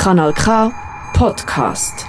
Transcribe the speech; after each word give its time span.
Kanal 0.00 0.32
K 0.32 0.72
Podcast. 1.12 2.06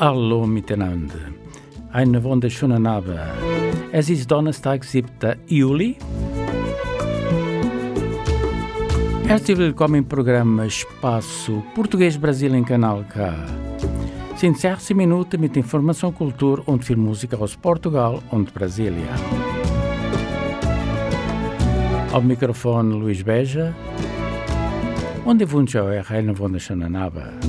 Hallo 0.00 0.44
miteinander. 0.44 1.14
Eine 1.92 2.24
wunderschöne 2.24 2.90
Abend. 2.90 3.20
Es 3.92 4.10
ist 4.10 4.28
Donnerstag, 4.28 4.82
7. 4.82 5.36
Juli. 5.46 5.98
Herzlich 9.26 9.58
willkommen 9.58 9.96
im 9.96 10.04
Programm 10.04 10.60
Espaço 10.60 11.60
Português 11.74 12.16
Brasil 12.16 12.54
em 12.54 12.64
Canal 12.64 13.04
K. 13.08 13.34
Sind 14.36 14.56
60 14.56 14.96
Minuten 14.96 15.40
mit 15.40 15.56
Information, 15.56 16.14
Kultur 16.14 16.62
und 16.66 16.84
viel 16.84 16.96
Musik 16.96 17.34
aus 17.34 17.56
Portugal 17.56 18.22
und 18.30 18.54
Brasília. 18.54 19.16
Ao 22.12 22.22
Mikrofon 22.22 22.92
Luís 23.02 23.24
Beja 23.24 23.74
und 25.24 25.42
ich 25.42 25.50
wünsche 25.50 25.82
euch 25.82 26.08
einen 26.08 26.38
wunderschönen 26.38 26.94
Abend. 26.94 27.44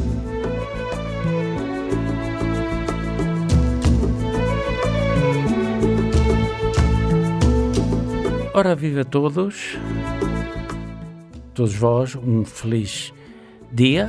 Ora, 8.58 8.73
viva 8.73 9.04
todos, 9.04 9.78
todos 11.58 11.74
vós, 11.74 12.16
um 12.16 12.46
feliz 12.46 13.12
dia, 13.72 14.08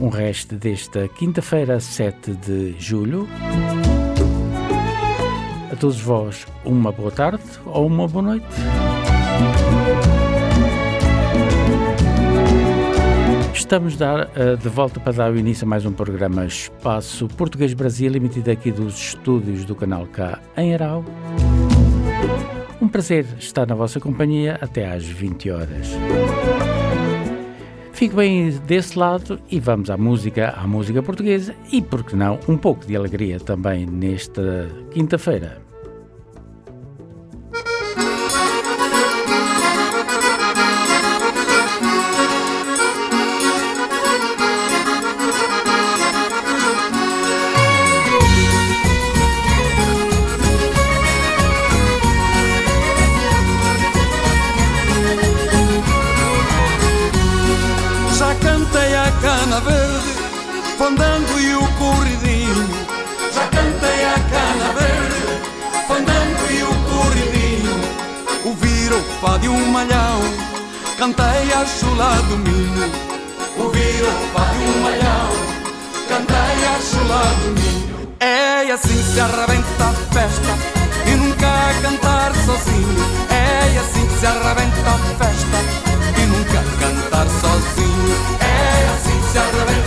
um 0.00 0.08
resto 0.08 0.54
desta 0.54 1.08
quinta-feira, 1.08 1.80
7 1.80 2.34
de 2.34 2.76
julho. 2.78 3.28
A 5.72 5.74
todos 5.74 6.00
vós, 6.00 6.46
uma 6.64 6.92
boa 6.92 7.10
tarde 7.10 7.42
ou 7.66 7.84
uma 7.84 8.06
boa 8.06 8.22
noite. 8.22 8.46
Estamos 13.52 13.96
uh, 13.96 14.56
de 14.56 14.68
volta 14.68 15.00
para 15.00 15.12
dar 15.12 15.32
o 15.32 15.36
início 15.36 15.64
a 15.64 15.68
mais 15.68 15.84
um 15.84 15.92
programa 15.92 16.46
Espaço 16.46 17.26
Português 17.26 17.74
Brasil, 17.74 18.14
emitido 18.14 18.52
aqui 18.52 18.70
dos 18.70 18.94
estúdios 18.94 19.64
do 19.64 19.74
Canal 19.74 20.06
K 20.06 20.38
em 20.56 20.74
Arau. 20.74 21.04
Prazer 22.90 23.24
estar 23.38 23.66
na 23.66 23.74
vossa 23.74 24.00
companhia 24.00 24.58
até 24.60 24.90
às 24.90 25.04
20 25.04 25.50
horas. 25.50 25.90
Fique 27.92 28.16
bem 28.16 28.50
desse 28.66 28.98
lado 28.98 29.40
e 29.48 29.60
vamos 29.60 29.90
à 29.90 29.96
música, 29.96 30.50
à 30.50 30.66
música 30.66 31.02
portuguesa 31.02 31.54
e, 31.70 31.80
por 31.80 32.02
que 32.02 32.16
não, 32.16 32.40
um 32.48 32.56
pouco 32.56 32.84
de 32.84 32.96
alegria 32.96 33.38
também 33.38 33.86
nesta 33.86 34.68
quinta-feira. 34.90 35.69
E 61.40 61.54
o 61.54 61.66
corridinho. 61.78 62.68
Já 63.34 63.46
cantei 63.46 64.04
a 64.04 64.18
cana 64.32 64.72
verde, 64.78 65.22
fandango 65.88 66.44
e 66.50 66.62
o 66.62 66.74
corridinho. 66.90 67.80
Ouvir 68.44 68.92
o 68.92 69.02
pá 69.20 69.38
de 69.38 69.48
um 69.48 69.66
malhão, 69.70 70.20
cantei 70.98 71.52
a 71.52 71.64
chula 71.66 72.14
do 72.28 72.36
minho. 72.36 72.92
Ouvir 73.56 74.02
o 74.02 74.32
pá 74.34 74.44
de 74.44 74.64
um 74.64 74.82
malhão, 74.82 75.30
cantei 76.08 76.66
a 76.66 76.78
chula 76.80 77.22
do 77.42 77.60
minho. 77.60 78.14
É 78.20 78.70
assim 78.72 78.96
que 78.96 79.12
se 79.12 79.20
arrebenta 79.20 79.84
a 79.84 79.92
festa, 80.12 80.52
e 81.06 81.16
nunca 81.16 81.50
cantar 81.82 82.32
sozinho. 82.44 83.04
É 83.30 83.78
assim 83.78 84.06
que 84.06 84.20
se 84.20 84.26
arrebenta 84.26 84.90
a 84.90 84.98
festa 85.18 85.58
e 86.16 86.26
nunca 86.26 86.60
cantar 86.78 87.26
sozinho. 87.40 88.16
É 88.40 88.88
assim 88.94 89.20
que 89.20 89.32
se 89.32 89.38
arrebenta 89.38 89.79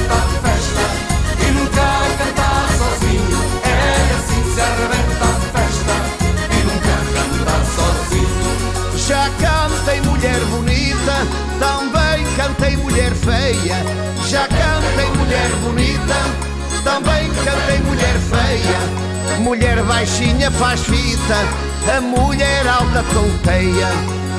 também 11.64 12.26
cantei 12.36 12.76
mulher 12.76 13.14
feia. 13.14 13.78
Já 14.28 14.48
cantei 14.48 15.10
mulher 15.18 15.50
bonita, 15.62 16.20
também 16.84 17.32
cantei 17.46 17.80
mulher 17.80 18.16
feia. 18.32 19.40
Mulher 19.40 19.82
baixinha 19.84 20.52
faz 20.52 20.82
fita, 20.82 21.40
a 21.96 22.02
mulher 22.02 22.68
alta 22.68 23.04
tonteia. 23.14 23.88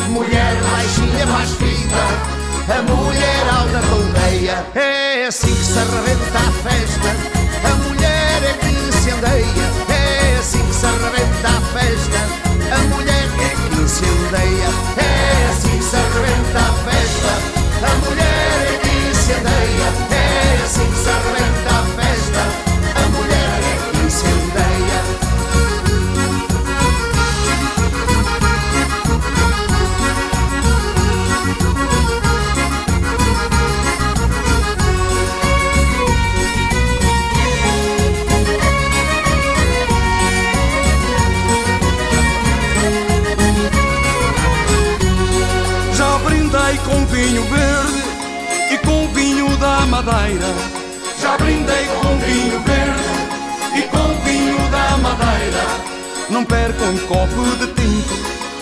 Mulher 0.09 0.55
baixinha 0.71 1.27
faz 1.27 1.51
fita, 1.53 2.05
a 2.77 2.83
mulher 2.83 3.49
alta 3.59 3.81
tonteia. 3.89 4.67
É 4.75 5.27
assim 5.27 5.55
que 5.55 5.65
se 5.65 5.79
arrebenta 5.79 6.39
a 6.39 6.53
festa, 6.69 7.11
a 7.65 7.75
mulher 7.87 8.43
é 8.43 8.55
que 8.61 8.93
se 8.93 9.11
andeia. 9.11 9.67
É 9.89 10.39
assim 10.39 10.65
que 10.67 10.75
se 10.75 10.87
arrebenta 10.87 11.49
a 11.49 11.61
festa, 11.73 12.21
a 12.75 12.79
mulher 12.95 13.29
é 13.41 13.69
que 13.69 13.83
incendeia. 13.83 14.69
É 14.99 15.51
assim 15.51 15.79
que 15.79 15.85
se 15.85 15.97
arrebenta 15.97 16.59
a 16.59 16.73
festa, 16.73 16.84
a 17.83 17.95
mulher 18.07 18.75
é 18.75 18.79
que 18.79 19.11
incendeia. 19.11 19.89
É 20.11 20.65
assim 20.65 20.91
que 20.91 20.97
se 20.97 21.09
arrebenta 21.09 21.44
madeira. 50.05 50.47
Já 51.21 51.37
brindei 51.39 51.87
com 51.87 52.19
vinho 52.19 52.61
verde 52.61 53.79
e 53.79 53.83
com 53.89 54.15
vinho 54.25 54.69
da 54.71 54.97
madeira. 54.99 55.65
Não 56.29 56.45
perco 56.45 56.85
um 56.85 56.99
copo 57.07 57.57
de 57.57 57.67
tinto, 57.69 58.15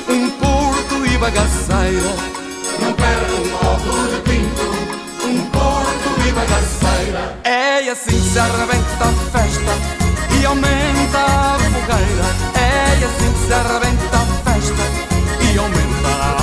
um 0.09 0.31
porto 0.31 1.07
e 1.07 1.19
bagaceira. 1.19 2.15
Não 2.81 2.93
perco 2.93 3.35
um 3.35 3.51
copo 3.59 3.93
de 4.09 4.21
tinto, 4.31 5.27
um 5.27 5.45
porto 5.51 6.29
e 6.29 6.33
bagaceira. 6.33 7.39
É 7.45 7.91
assim 7.91 8.21
que 8.21 8.31
se 8.31 8.39
arrebenta 8.39 9.05
a 9.05 9.39
festa 9.39 9.73
e 10.41 10.47
aumenta 10.47 11.19
a 11.19 11.59
fogueira. 11.59 12.29
É 12.55 13.05
assim 13.05 13.33
que 13.33 13.47
se 13.47 13.53
arrebenta 13.53 14.17
a 14.17 14.51
festa 14.51 14.85
e 15.53 15.59
aumenta 15.59 16.09
a 16.09 16.42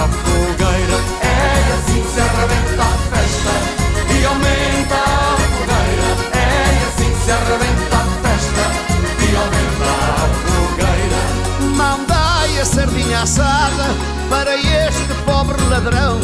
assada 13.22 13.86
para 14.30 14.56
este 14.56 15.14
pobre 15.26 15.62
ladrão. 15.66 16.20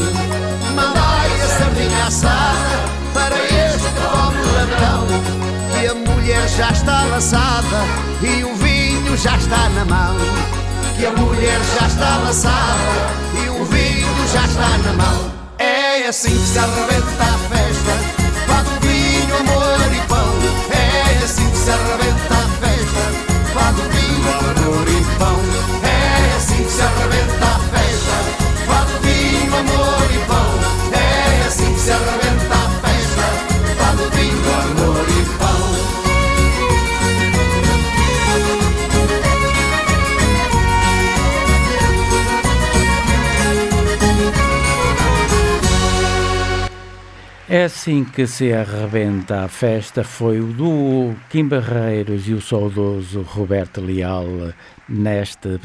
Mandai 0.76 1.42
a 1.42 1.48
sardinha 1.48 2.06
assada 2.08 2.80
para 3.14 3.36
este 3.36 3.90
pobre 4.00 4.42
ladrão. 4.56 5.08
E 5.82 5.88
a 5.88 5.94
mulher 5.94 6.48
já 6.48 6.70
está 6.72 7.04
laçada 7.06 7.84
e 8.22 8.44
o 8.44 8.56
vinho 8.56 9.18
já 9.18 9.36
está 9.36 9.70
na 9.70 9.86
mão. 9.86 10.16
Que 10.98 11.06
a 11.06 11.12
mulher 11.12 11.60
já 11.78 11.88
está 11.88 12.18
laçada 12.18 13.12
e 13.44 13.50
o 13.50 13.66
vinho 13.66 14.28
já 14.32 14.46
está 14.46 14.78
na 14.78 14.94
mão. 14.94 15.32
É 15.60 16.08
assim 16.08 16.32
que 16.32 16.48
se 16.48 16.60
arrebenta 16.60 17.24
a 17.24 17.38
festa. 17.50 17.94
Fado, 18.48 18.70
vinho, 18.82 19.36
amor 19.38 19.94
e 19.94 20.08
pão. 20.08 20.34
É 20.72 21.24
assim 21.24 21.50
que 21.50 21.58
se 21.58 21.70
arrebenta 21.72 22.36
a 22.36 22.48
festa. 22.62 23.04
Fado, 23.54 23.82
vinho, 23.92 24.30
amor 24.30 24.88
e 24.88 25.20
pão. 25.20 25.45
É 47.48 47.66
assim 47.66 48.04
que 48.04 48.26
se 48.26 48.52
arrebenta 48.52 49.44
a 49.44 49.48
festa. 49.48 50.04
Foi 50.04 50.40
o 50.40 50.48
duo 50.48 51.16
Kim 51.30 51.48
Barreiros 51.48 52.28
e 52.28 52.34
o 52.34 52.42
saudoso 52.42 53.22
Roberto 53.22 53.82
Leal 53.82 54.26
nesta 54.88 55.60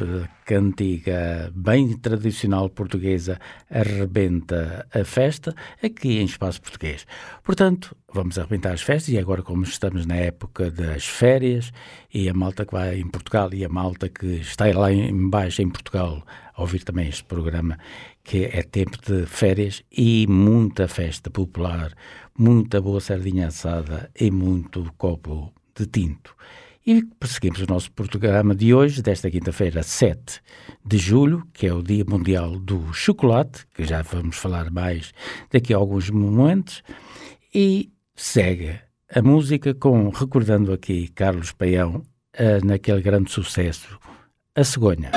cantiga 0.47 1.53
bem 1.55 1.97
tradicional 1.97 2.69
portuguesa 2.71 3.39
arrebenta 3.71 4.87
a 4.93 5.05
festa 5.05 5.55
aqui 5.83 6.19
em 6.19 6.25
espaço 6.25 6.61
português. 6.61 7.07
Portanto, 7.45 7.95
vamos 8.13 8.39
arrebentar 8.39 8.73
as 8.73 8.83
festas 8.83 9.13
e 9.13 9.19
agora 9.19 9.43
como 9.43 9.63
estamos 9.63 10.07
na 10.07 10.17
época 10.17 10.71
das 10.71 11.07
férias 11.07 11.73
e 12.13 12.29
a 12.29 12.35
malta 12.35 12.65
que 12.65 12.73
vai 12.73 12.99
em 12.99 13.09
Portugal 13.09 13.53
e 13.53 13.65
a 13.65 13.69
malta 13.69 14.09
que 14.09 14.27
está 14.27 14.67
lá 14.67 14.91
embaixo 14.93 15.63
em 15.63 15.69
Portugal 15.69 16.25
a 16.55 16.61
ouvir 16.61 16.83
também 16.83 17.09
este 17.09 17.25
programa 17.25 17.79
que 18.25 18.45
é 18.45 18.63
tempo 18.63 18.99
de 19.07 19.27
férias 19.27 19.83
e 19.91 20.27
muita 20.27 20.89
festa 20.89 21.31
popular, 21.31 21.93
muita 22.37 22.81
boa 22.81 23.01
sardinha 23.01 23.49
assada 23.49 24.11
e 24.19 24.31
muito 24.31 24.93
copo 24.97 25.53
de 25.75 25.87
tinto. 25.87 26.35
E 26.91 27.05
prosseguimos 27.05 27.61
o 27.61 27.67
nosso 27.69 27.93
programa 27.93 28.53
de 28.53 28.75
hoje, 28.75 29.01
desta 29.01 29.31
quinta-feira, 29.31 29.81
7 29.81 30.41
de 30.85 30.99
julho, 30.99 31.47
que 31.53 31.69
é 31.69 31.73
o 31.73 31.85
Dia 31.85 32.05
Mundial 32.05 32.59
do 32.59 32.93
Chocolate, 32.93 33.65
que 33.73 33.85
já 33.85 34.03
vamos 34.03 34.37
falar 34.37 34.73
mais 34.73 35.13
daqui 35.53 35.73
a 35.73 35.77
alguns 35.77 36.11
momentos, 36.11 36.83
e 37.55 37.93
segue 38.17 38.77
a 39.09 39.23
música 39.23 39.73
com, 39.73 40.09
recordando 40.09 40.73
aqui 40.73 41.07
Carlos 41.15 41.53
Paião, 41.53 42.03
uh, 42.35 42.67
naquele 42.67 43.03
grande 43.03 43.31
sucesso, 43.31 43.97
A 44.57 44.65
Cegonha. 44.65 45.13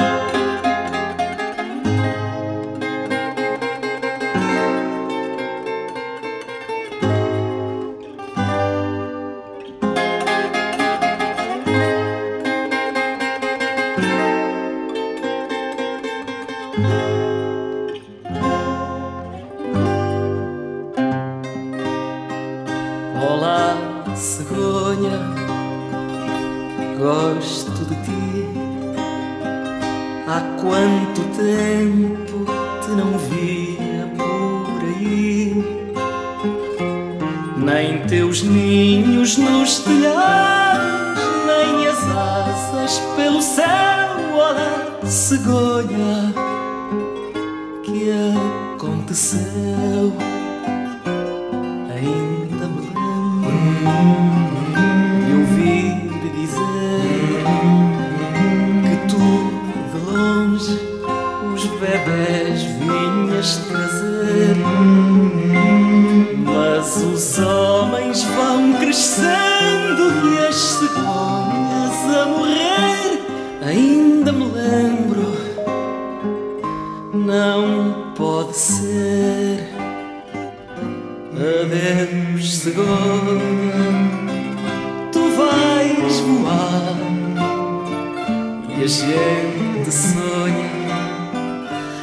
a 88.84 88.88
gente 88.88 89.92
sonha. 89.92 90.70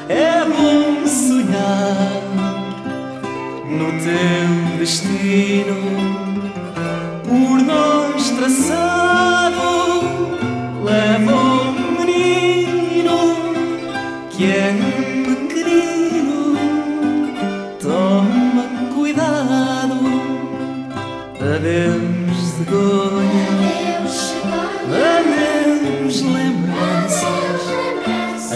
É 0.08 0.44
bom 0.46 1.06
sonhar 1.06 2.22
no 3.68 3.92
teu 4.02 4.78
destino, 4.78 5.76
por 7.28 7.60
nós 7.62 8.30
traçado. 8.30 9.60
Leva 10.82 11.39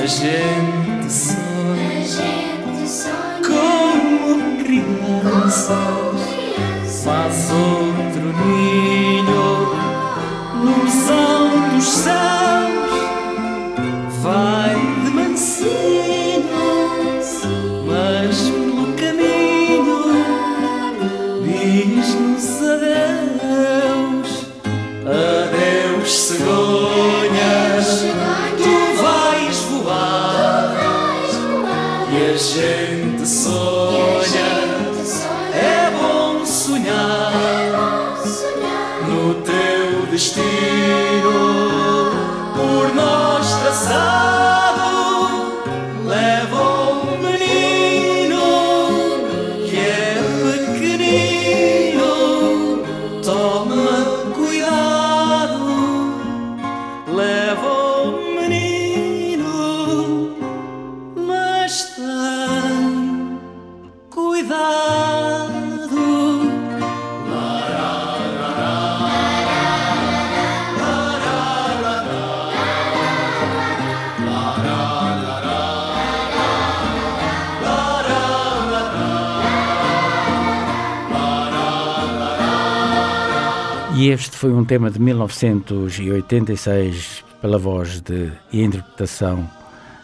gente. 0.06 0.73
E 84.04 84.10
este 84.10 84.36
foi 84.36 84.52
um 84.52 84.66
tema 84.66 84.90
de 84.90 85.00
1986 85.00 87.24
pela 87.40 87.56
voz 87.56 88.02
de, 88.02 88.30
e 88.52 88.62
interpretação 88.62 89.50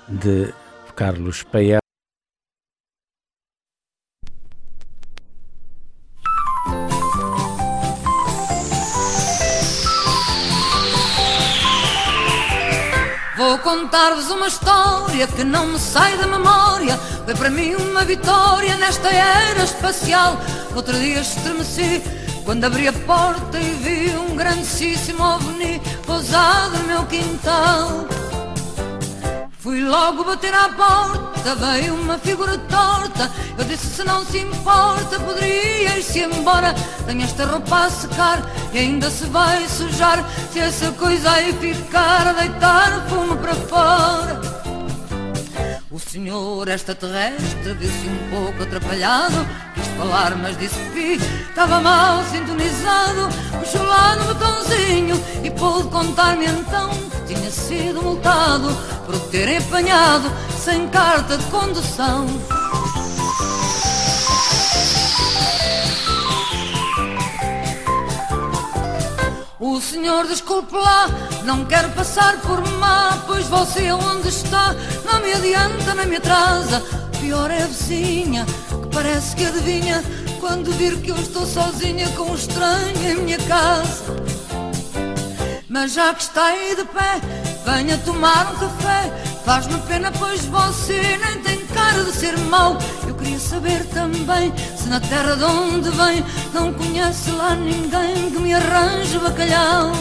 de 0.09 0.55
Carlos 0.97 1.43
Paião. 1.43 1.81
Vou 13.37 13.59
contar-vos 13.59 14.31
uma 14.31 14.47
história 14.47 15.27
que 15.27 15.45
não 15.45 15.67
me 15.67 15.79
sai 15.79 16.17
da 16.17 16.27
memória. 16.27 16.97
Foi 17.27 17.35
para 17.35 17.51
mim 17.51 17.75
uma 17.75 18.07
vitória 18.07 18.79
nesta 18.79 19.11
era 19.11 19.63
espacial. 19.63 20.41
Outro 20.75 20.99
dia 20.99 21.21
estremeci 21.21 22.03
quando 22.45 22.65
abri 22.65 22.89
a 22.89 22.93
porta 22.93 23.59
e 23.59 23.71
vi 23.83 24.17
um 24.17 24.37
grandíssimo 24.37 25.23
ovni 25.23 25.81
pousado 26.07 26.79
no 26.79 26.85
meu 26.85 27.07
quintal 27.07 28.07
Fui 29.59 29.83
logo 29.83 30.25
bater 30.25 30.55
à 30.55 30.71
porta 30.71 31.55
veio 31.55 31.95
uma 31.95 32.19
figura 32.19 32.57
torta. 32.59 33.31
Eu 33.59 33.65
disse: 33.65 33.87
Se 33.87 34.05
não 34.05 34.25
se 34.25 34.39
importa, 34.39 35.21
poderia 35.21 35.99
ir-se 35.99 36.21
embora. 36.21 36.75
Tenho 37.07 37.23
esta 37.23 37.45
roupa 37.45 37.85
a 37.85 37.91
secar 37.91 38.43
e 38.73 38.79
ainda 38.79 39.11
se 39.11 39.27
vai 39.27 39.67
sujar. 39.69 40.25
Se 40.53 40.61
essa 40.61 40.91
coisa 40.93 41.31
aí 41.31 41.53
ficar 41.53 42.33
deitar 42.35 43.07
fumo 43.09 43.37
para 43.37 43.55
fora. 43.55 44.60
O 45.93 45.99
senhor 45.99 46.69
extraterrestre 46.69 47.75
viu-se 47.75 48.07
um 48.07 48.31
pouco 48.31 48.63
atrapalhado 48.63 49.45
Quis 49.75 49.87
falar 49.99 50.37
mas 50.37 50.57
disse 50.57 50.79
que 50.93 51.19
estava 51.49 51.81
mal 51.81 52.23
sintonizado. 52.27 53.29
Puxou 53.59 53.85
lá 53.85 54.15
no 54.15 54.25
botãozinho 54.27 55.21
e 55.43 55.51
pôde 55.51 55.89
contar-me 55.89 56.47
então 56.47 56.91
Que 57.27 57.35
tinha 57.35 57.51
sido 57.51 58.03
multado 58.03 58.69
por 59.05 59.19
ter 59.31 59.57
apanhado 59.57 60.31
sem 60.57 60.87
carta 60.91 61.37
de 61.37 61.45
condução 61.47 62.25
O 69.61 69.79
senhor 69.79 70.27
desculpe 70.27 70.75
lá, 70.75 71.07
não 71.45 71.67
quero 71.67 71.91
passar 71.91 72.41
por 72.41 72.67
má 72.79 73.23
Pois 73.27 73.47
você 73.47 73.93
onde 73.93 74.29
está, 74.29 74.75
não 75.05 75.21
me 75.21 75.35
adianta, 75.35 75.95
nem 75.95 76.07
me 76.07 76.17
atrasa. 76.17 76.83
Pior 77.21 77.51
é 77.51 77.65
a 77.65 77.67
vizinha, 77.67 78.47
que 78.47 78.89
parece 78.95 79.37
que 79.37 79.45
adivinha 79.45 80.03
Quando 80.41 80.73
vir 80.73 80.97
que 81.03 81.11
eu 81.11 81.17
estou 81.17 81.45
sozinha 81.45 82.09
com 82.17 82.31
um 82.31 82.35
estranho 82.35 83.07
em 83.07 83.23
minha 83.23 83.39
casa. 83.41 84.03
Mas 85.69 85.93
já 85.93 86.15
que 86.15 86.23
está 86.23 86.47
aí 86.47 86.75
de 86.75 86.85
pé, 86.87 87.21
venha 87.65 87.99
tomar 87.99 88.53
um 88.53 88.57
café 88.57 89.31
Faz-me 89.45 89.81
pena, 89.81 90.13
pois 90.13 90.45
você 90.45 91.01
nem 91.19 91.43
tem 91.43 91.67
cara 91.67 92.05
de 92.05 92.13
ser 92.13 92.39
mau. 92.39 92.77
Eu 93.07 93.15
queria 93.15 93.39
saber 93.39 93.85
também 93.87 94.53
se 94.77 94.89
na 94.89 95.01
terra 95.01 95.35
de 95.35 95.45
onde 95.45 95.91
vem 95.91 96.25
Não 96.53 96.73
conhece 96.73 97.31
lá 97.33 97.55
ninguém 97.55 98.31
que 98.31 98.39
me 98.39 98.55
arranje 98.55 99.19
bacalhau. 99.19 99.93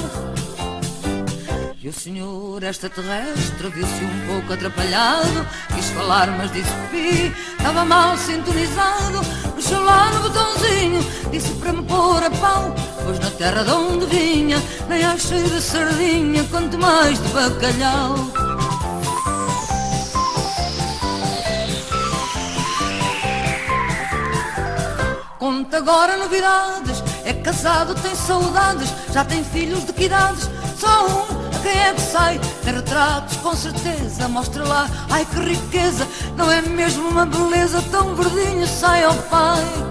E 1.81 1.87
o 1.87 1.93
senhor 1.93 2.61
extraterrestre 2.61 3.69
viu-se 3.69 4.03
um 4.03 4.27
pouco 4.27 4.51
atrapalhado 4.51 5.47
Quis 5.73 5.85
falar 5.91 6.27
mas 6.37 6.51
disse 6.51 6.69
pi 6.91 7.33
Estava 7.57 7.85
mal 7.85 8.17
sintonizado 8.17 9.21
Mexeu 9.55 9.81
lá 9.81 10.11
no 10.11 10.23
botãozinho 10.23 10.99
Disse 11.31 11.53
para 11.53 11.71
me 11.71 11.81
pôr 11.83 12.21
a 12.21 12.29
pau 12.29 12.75
Na 13.17 13.31
terra 13.31 13.63
de 13.63 13.71
onde 13.71 14.05
vinha 14.05 14.61
Nem 14.87 15.03
achei 15.03 15.41
de 15.41 15.61
sardinha 15.61 16.43
Quanto 16.51 16.77
mais 16.77 17.19
de 17.21 17.27
bacalhau 17.29 18.15
Conta 25.39 25.77
agora 25.77 26.17
novidades 26.17 27.03
É 27.25 27.33
casado, 27.33 27.95
tem 27.95 28.13
saudades 28.15 28.93
Já 29.11 29.25
tem 29.25 29.43
filhos 29.43 29.85
de 29.85 29.93
que 29.93 30.03
idades? 30.05 30.49
Só 30.77 31.07
um 31.07 31.39
quem 31.61 31.77
é 31.77 31.93
que 31.93 32.01
sai? 32.01 32.39
Tem 32.63 32.73
retratos, 32.73 33.35
com 33.37 33.53
certeza, 33.53 34.27
mostra 34.29 34.63
lá, 34.65 34.87
ai 35.09 35.25
que 35.25 35.39
riqueza, 35.39 36.07
não 36.37 36.49
é 36.49 36.61
mesmo 36.61 37.09
uma 37.09 37.25
beleza 37.25 37.81
tão 37.91 38.15
verdinho, 38.15 38.65
sai 38.65 39.03
ao 39.03 39.13
pai. 39.13 39.88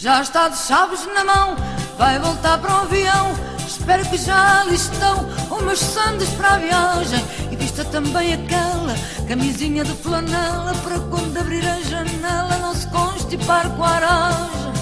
Já 0.00 0.22
está 0.22 0.48
de 0.48 0.56
chaves 0.56 1.06
na 1.14 1.22
mão, 1.22 1.54
vai 1.98 2.18
voltar 2.18 2.56
para 2.56 2.72
o 2.72 2.80
avião, 2.84 3.34
espero 3.68 4.02
que 4.06 4.16
já 4.16 4.62
ali 4.62 4.74
estão 4.74 5.28
umas 5.50 5.78
sandes 5.78 6.30
para 6.30 6.54
a 6.54 6.56
viagem. 6.56 7.22
E 7.50 7.56
vista 7.56 7.84
também 7.84 8.32
aquela 8.32 8.94
camisinha 9.28 9.84
de 9.84 9.92
flanela 9.92 10.72
para 10.82 10.98
quando 11.00 11.36
abrir 11.36 11.68
a 11.68 11.78
janela 11.82 12.56
não 12.62 12.74
se 12.74 12.86
constipar 12.86 13.68
com 13.72 13.84
a 13.84 13.90
aragem. 13.90 14.72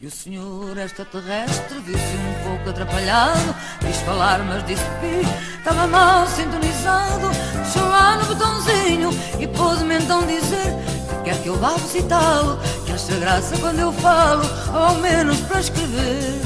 E 0.00 0.06
o 0.06 0.10
senhor 0.10 0.78
extraterrestre 0.78 1.78
viu-se 1.80 2.00
um 2.00 2.48
pouco 2.48 2.70
atrapalhado 2.70 3.54
Quis 3.80 3.96
falar 4.02 4.38
mas 4.44 4.64
disse 4.64 4.84
pi 5.00 5.26
Estava 5.58 5.86
mal 5.88 6.28
sintonizado. 6.28 7.28
Puxou 7.64 7.88
lá 7.88 8.16
no 8.16 8.26
botãozinho 8.26 9.10
E 9.40 9.48
pôde-me 9.48 9.98
então 9.98 10.24
dizer 10.24 10.76
Que 11.08 11.24
quer 11.24 11.42
que 11.42 11.48
eu 11.48 11.56
vá 11.56 11.72
visitá-lo 11.72 12.60
Acha 12.96 13.14
graça 13.18 13.58
quando 13.58 13.78
eu 13.78 13.92
falo 13.92 14.42
ao 14.74 14.94
menos 14.94 15.38
para 15.40 15.60
escrever. 15.60 16.40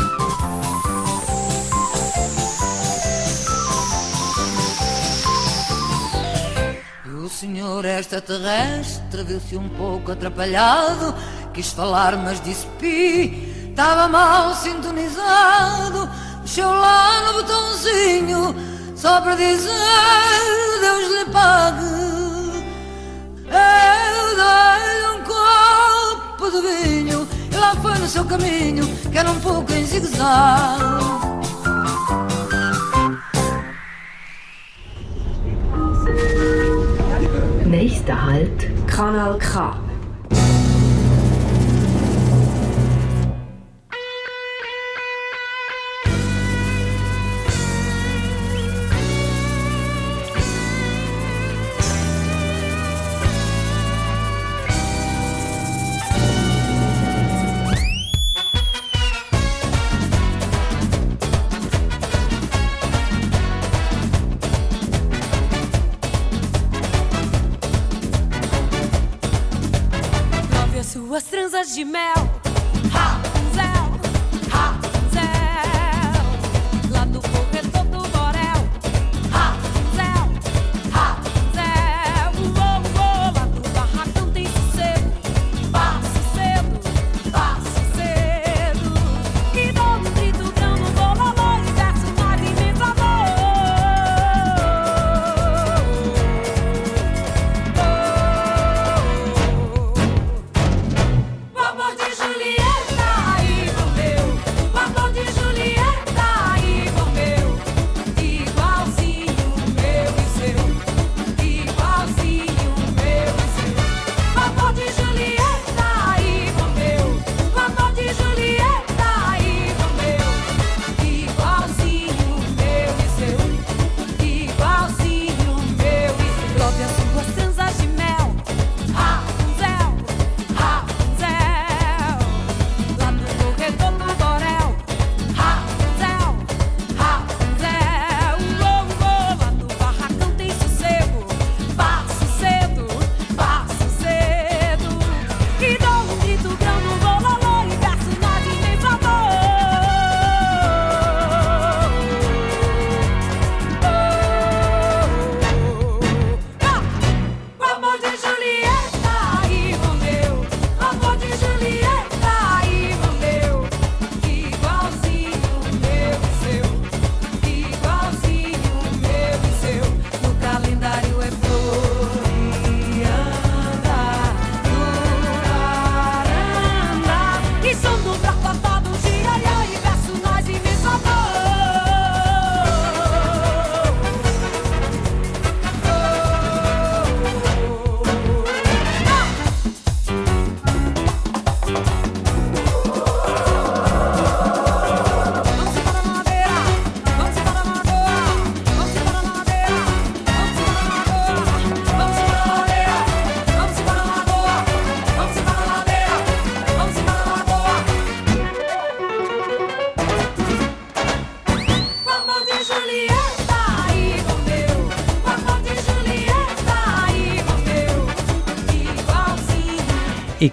E 7.07 7.09
o 7.09 7.29
senhor 7.29 7.85
extraterrestre 7.85 9.23
viu-se 9.23 9.57
um 9.57 9.69
pouco 9.69 10.11
atrapalhado 10.11 11.15
Quis 11.55 11.71
falar 11.73 12.17
mas 12.17 12.41
disse 12.41 12.67
pi 12.81 13.69
Estava 13.71 14.09
mal 14.09 14.53
sintonizado 14.53 16.11
Mexeu 16.41 16.69
lá 16.69 17.27
no 17.27 17.33
botãozinho 17.35 18.57
Só 18.97 19.21
para 19.21 19.37
dizer 19.37 19.71
Deus 20.81 21.13
lhe 21.13 21.25
pague. 21.27 21.85
Eu 23.47 24.37
dei 24.37 25.07
um 25.15 25.25
copo 26.41 26.51
de 26.51 26.61
vinho 26.63 27.29
E 27.53 27.57
lá 27.57 27.75
foi 27.77 27.99
no 27.99 28.09
seu 28.09 28.25
caminho 28.25 28.87
Que 29.13 29.19
era 29.19 29.31
um 29.31 29.39
pouco 29.41 29.71
em 29.73 29.85
zigue-zague 29.85 31.21
Nächster 37.67 38.19
Halt, 38.19 38.69
Kanal 38.87 39.39
K. 39.39 39.90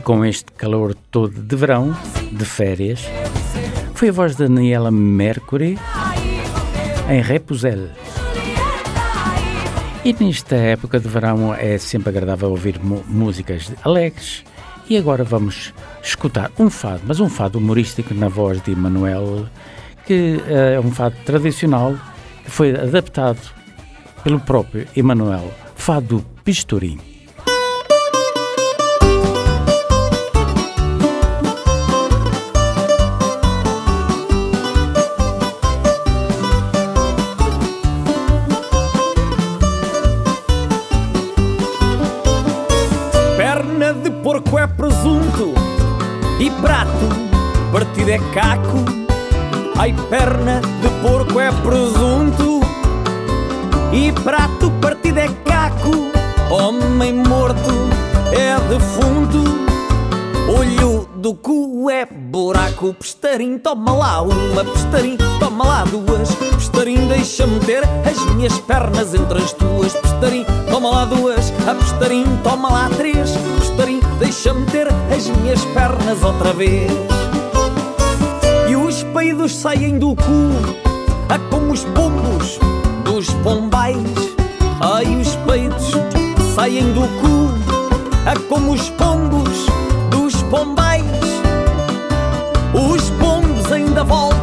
com 0.07 0.23
este 0.23 0.53
calor 0.53 0.95
todo 1.11 1.33
de 1.33 1.53
verão, 1.57 1.93
de 2.31 2.45
férias, 2.45 3.01
foi 3.93 4.07
a 4.07 4.11
voz 4.13 4.37
de 4.37 4.47
Daniela 4.47 4.89
Mercury 4.89 5.77
em 7.09 7.21
Repuzel. 7.21 7.89
E 10.05 10.15
nesta 10.17 10.55
época 10.55 10.97
de 10.97 11.09
verão 11.09 11.53
é 11.53 11.77
sempre 11.77 12.07
agradável 12.07 12.49
ouvir 12.51 12.79
músicas 12.81 13.69
alegres. 13.83 14.45
E 14.89 14.95
agora 14.95 15.25
vamos 15.25 15.73
escutar 16.01 16.53
um 16.57 16.69
fado, 16.69 17.01
mas 17.05 17.19
um 17.19 17.27
fado 17.27 17.57
humorístico 17.57 18.13
na 18.13 18.29
voz 18.29 18.61
de 18.61 18.71
Emanuel, 18.71 19.45
que 20.05 20.41
eh, 20.47 20.75
é 20.75 20.79
um 20.79 20.89
fado 20.89 21.17
tradicional 21.25 21.97
que 22.45 22.49
foi 22.49 22.71
adaptado 22.71 23.41
pelo 24.23 24.39
próprio 24.39 24.87
Emanuel, 24.95 25.53
fado 25.75 26.23
Pistorim. 26.45 27.16
Partido 47.77 48.09
é 48.09 48.17
caco. 48.33 48.85
Ai, 49.77 49.93
perna 50.09 50.61
de 50.81 50.89
porco 51.07 51.39
é 51.39 51.51
presunto 51.51 52.59
e 53.93 54.11
prato, 54.23 54.71
partido 54.81 55.19
é 55.19 55.27
caco. 55.45 56.11
Homem 56.49 57.13
morto 57.13 57.71
é 58.31 58.59
defunto, 58.67 59.43
olho 60.57 61.07
do 61.17 61.35
cu 61.35 61.87
é 61.91 62.03
buraco. 62.07 62.95
Pestarim, 62.95 63.59
toma 63.59 63.91
lá 63.91 64.21
uma, 64.23 64.65
pestarim, 64.65 65.15
toma 65.39 65.63
lá 65.63 65.83
duas. 65.83 66.33
Pestarim, 66.55 67.07
deixa-me 67.07 67.59
ter 67.59 67.83
as 68.09 68.19
minhas 68.33 68.57
pernas 68.61 69.13
entre 69.13 69.37
as 69.37 69.51
tuas. 69.51 69.93
Pestarim, 69.93 70.43
toma 70.71 70.89
lá 70.89 71.05
duas. 71.05 71.53
A 71.67 71.75
pestarim, 71.75 72.25
toma 72.43 72.71
lá 72.71 72.89
três. 72.97 73.37
Pestarim, 73.59 73.99
deixa-me 74.17 74.65
ter 74.65 74.87
as 75.15 75.27
minhas 75.27 75.63
pernas 75.65 76.23
outra 76.23 76.53
vez. 76.53 76.91
Os 79.17 79.23
peidos 79.23 79.55
saem 79.55 79.97
do 79.97 80.15
cu, 80.15 80.51
a 81.27 81.39
como 81.49 81.73
os 81.73 81.83
pombos 81.85 82.59
dos 83.03 83.27
pombais. 83.41 83.97
Ai, 84.79 85.07
os 85.15 85.35
peidos 85.37 85.89
saem 86.53 86.93
do 86.93 87.01
cu, 87.01 87.49
a 88.27 88.39
como 88.47 88.73
os 88.73 88.91
pombos 88.91 89.65
dos 90.11 90.35
pombais. 90.43 91.03
Os 92.75 93.09
pombos 93.19 93.71
ainda 93.71 94.03
voltam 94.03 94.36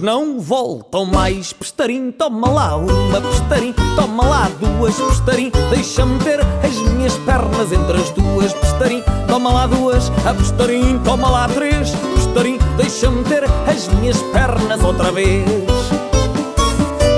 não 0.00 0.40
voltam 0.40 1.04
mais. 1.04 1.52
Pestarim, 1.52 2.10
toma 2.10 2.50
lá 2.50 2.76
uma, 2.76 3.20
pestarim, 3.20 3.72
toma 3.94 4.24
lá 4.24 4.50
duas, 4.60 4.96
pestarim, 4.96 5.52
deixa-me 5.70 6.18
ter 6.18 6.40
as 6.40 6.76
minhas 6.90 7.14
pernas 7.18 7.70
entre 7.72 7.96
as 7.96 8.10
duas, 8.10 8.52
pestarim, 8.52 9.02
toma 9.28 9.52
lá 9.52 9.66
duas, 9.66 10.10
a 10.26 10.34
pestarim, 10.34 10.98
toma 11.04 11.30
lá 11.30 11.48
três, 11.48 11.92
pestarim, 12.14 12.58
deixa-me 12.76 13.22
ter 13.24 13.44
as 13.44 13.86
minhas 13.94 14.20
pernas 14.32 14.82
outra 14.82 15.12
vez. 15.12 15.46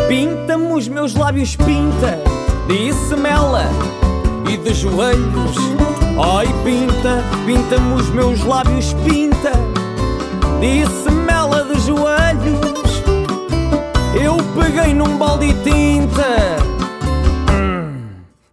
Pinta-me 0.07 0.73
os 0.75 0.89
meus 0.89 1.15
lábios, 1.15 1.57
pinta, 1.57 2.19
disse 2.69 3.17
Mela, 3.17 3.65
e 4.51 4.57
de 4.59 4.75
joelhos. 4.75 5.57
Ai, 6.37 6.47
pinta, 6.65 7.25
pinta-me 7.47 7.95
os 7.95 8.11
meus 8.11 8.45
lábios, 8.45 8.93
pinta, 9.05 9.53
disse 10.61 11.11
Mela 11.11 11.18
joelhos. 11.89 13.03
Eu 14.15 14.37
peguei 14.61 14.93
num 14.93 15.17
balde 15.17 15.53
de 15.55 15.71
tinta 15.71 16.57
hum, 17.51 18.11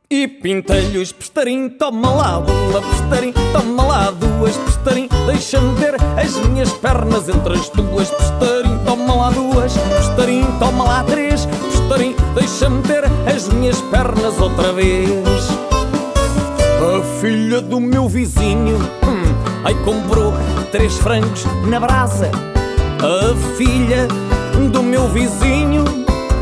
e 0.09 0.27
pintei-lhe 0.27 0.99
os 0.99 1.11
pestarim. 1.11 1.67
Toma 1.67 2.11
lá 2.11 2.39
uma 2.39 2.81
pestarim, 2.81 3.33
toma 3.51 3.83
lá 3.83 4.11
duas 4.11 4.55
pestarim. 4.57 5.09
Deixa-me 5.25 5.75
ver 5.75 5.95
as 6.17 6.35
minhas 6.47 6.71
pernas 6.73 7.27
entre 7.27 7.55
as 7.55 7.67
tuas 7.69 8.09
pestarim. 8.09 8.79
Toma 8.85 9.15
lá 9.15 9.29
duas 9.31 9.73
pestarim, 9.77 10.45
toma 10.57 10.85
lá 10.85 11.03
três 11.03 11.45
pestarim. 11.45 12.15
Deixa-me 12.35 12.81
ter 12.83 13.03
as 13.27 13.49
minhas 13.49 13.81
pernas 13.81 14.39
outra 14.39 14.71
vez. 14.71 15.09
A 16.77 17.19
filha 17.19 17.59
do 17.59 17.81
meu 17.81 18.07
vizinho, 18.07 18.77
hum, 18.77 19.63
ai 19.65 19.73
comprou 19.83 20.33
três 20.71 20.97
francos 20.97 21.45
na 21.67 21.79
brasa. 21.79 22.54
A 23.05 23.35
filha 23.55 24.07
do 24.71 24.81
meu 24.81 25.07
vizinho, 25.09 25.85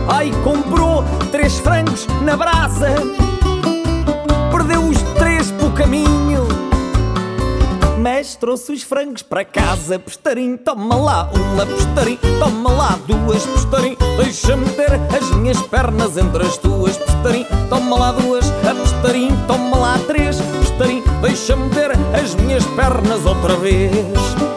ai 0.08 0.32
comprou 0.46 1.04
três 1.30 1.60
francos 1.60 2.08
na 2.22 2.38
brasa. 2.38 2.96
Perdeu 4.50 4.82
os 4.88 4.98
três 5.20 5.52
pelo 5.52 5.74
caminho, 5.74 6.48
mas 8.00 8.38
trouxe 8.38 8.72
os 8.72 8.82
frangos 8.82 9.22
para 9.22 9.44
casa. 9.44 10.00
Pestarim, 10.00 10.56
toma 10.56 10.96
lá 10.96 11.30
uma 11.34 11.66
pestarim, 11.66 12.18
toma 12.40 12.72
lá 12.72 12.98
duas 13.06 13.46
pestarim. 13.46 13.98
Deixa-me 14.16 14.70
ter 14.70 14.94
as 15.14 15.32
minhas 15.32 15.62
pernas 15.64 16.16
entre 16.16 16.44
as 16.44 16.58
tuas 16.58 16.96
pestarim, 16.96 17.46
toma 17.70 18.00
lá 18.00 18.14
duas, 18.14 18.50
a 18.50 19.48
toma 19.48 19.78
lá 19.78 20.00
três 20.08 20.40
pestarim. 20.40 21.04
Deixa-me 21.22 21.70
ter 21.72 21.92
as 22.18 22.34
minhas 22.36 22.64
pernas 22.68 23.26
outra 23.26 23.58
vez. 23.58 24.53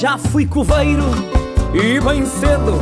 Já 0.00 0.16
fui 0.16 0.46
coveiro 0.46 1.02
e 1.74 1.98
bem 1.98 2.24
cedo 2.24 2.78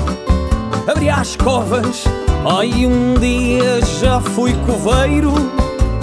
abri 0.87 1.09
as 1.09 1.35
covas. 1.35 2.05
Ai, 2.45 2.85
um 2.85 3.15
dia 3.15 3.81
já 3.99 4.21
fui 4.21 4.53
coveiro 4.67 5.33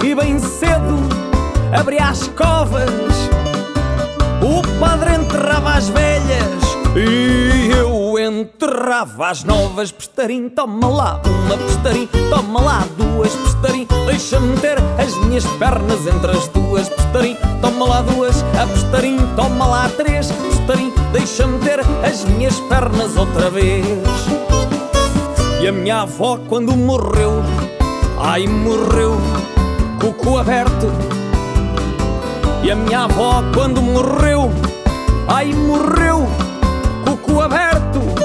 e 0.04 0.12
bem 0.12 0.40
cedo 0.40 0.98
abri 1.72 2.00
as 2.00 2.26
covas. 2.26 2.90
O 4.42 4.60
padre 4.80 5.14
enterrava 5.14 5.74
as 5.74 5.88
velhas 5.88 6.64
e 6.96 7.70
eu 7.70 7.93
enterrava 8.44 9.28
as 9.28 9.42
novas. 9.42 9.90
Pestarim, 9.90 10.48
toma 10.48 10.88
lá 10.88 11.20
uma 11.24 11.56
pestarim, 11.56 12.08
toma 12.30 12.60
lá 12.60 12.84
duas 12.96 13.34
pestarim. 13.34 13.86
Deixa-me 14.06 14.56
ter 14.58 14.78
as 14.98 15.16
minhas 15.24 15.44
pernas 15.58 16.06
entre 16.06 16.30
as 16.30 16.46
tuas. 16.48 16.88
Pestarim, 16.88 17.36
toma 17.60 17.86
lá 17.86 18.02
duas, 18.02 18.44
a 18.60 18.66
pestarim, 18.66 19.18
toma 19.34 19.66
lá 19.66 19.88
três. 19.96 20.30
Pestarim, 20.30 20.92
deixa-me 21.12 21.58
ter 21.60 21.80
as 22.06 22.24
minhas 22.24 22.60
pernas 22.60 23.16
outra 23.16 23.50
vez. 23.50 23.86
E 25.60 25.68
a 25.68 25.72
minha 25.72 26.02
avó, 26.02 26.38
quando 26.48 26.76
morreu, 26.76 27.42
ai 28.18 28.46
morreu, 28.46 29.16
com 30.00 30.08
o 30.08 30.14
cu 30.14 30.38
aberto. 30.38 30.92
E 32.62 32.70
a 32.70 32.76
minha 32.76 33.04
avó, 33.04 33.42
quando 33.54 33.80
morreu, 33.80 34.50
ai 35.28 35.52
morreu, 35.54 36.26
com 37.34 37.40
aberto. 37.40 38.23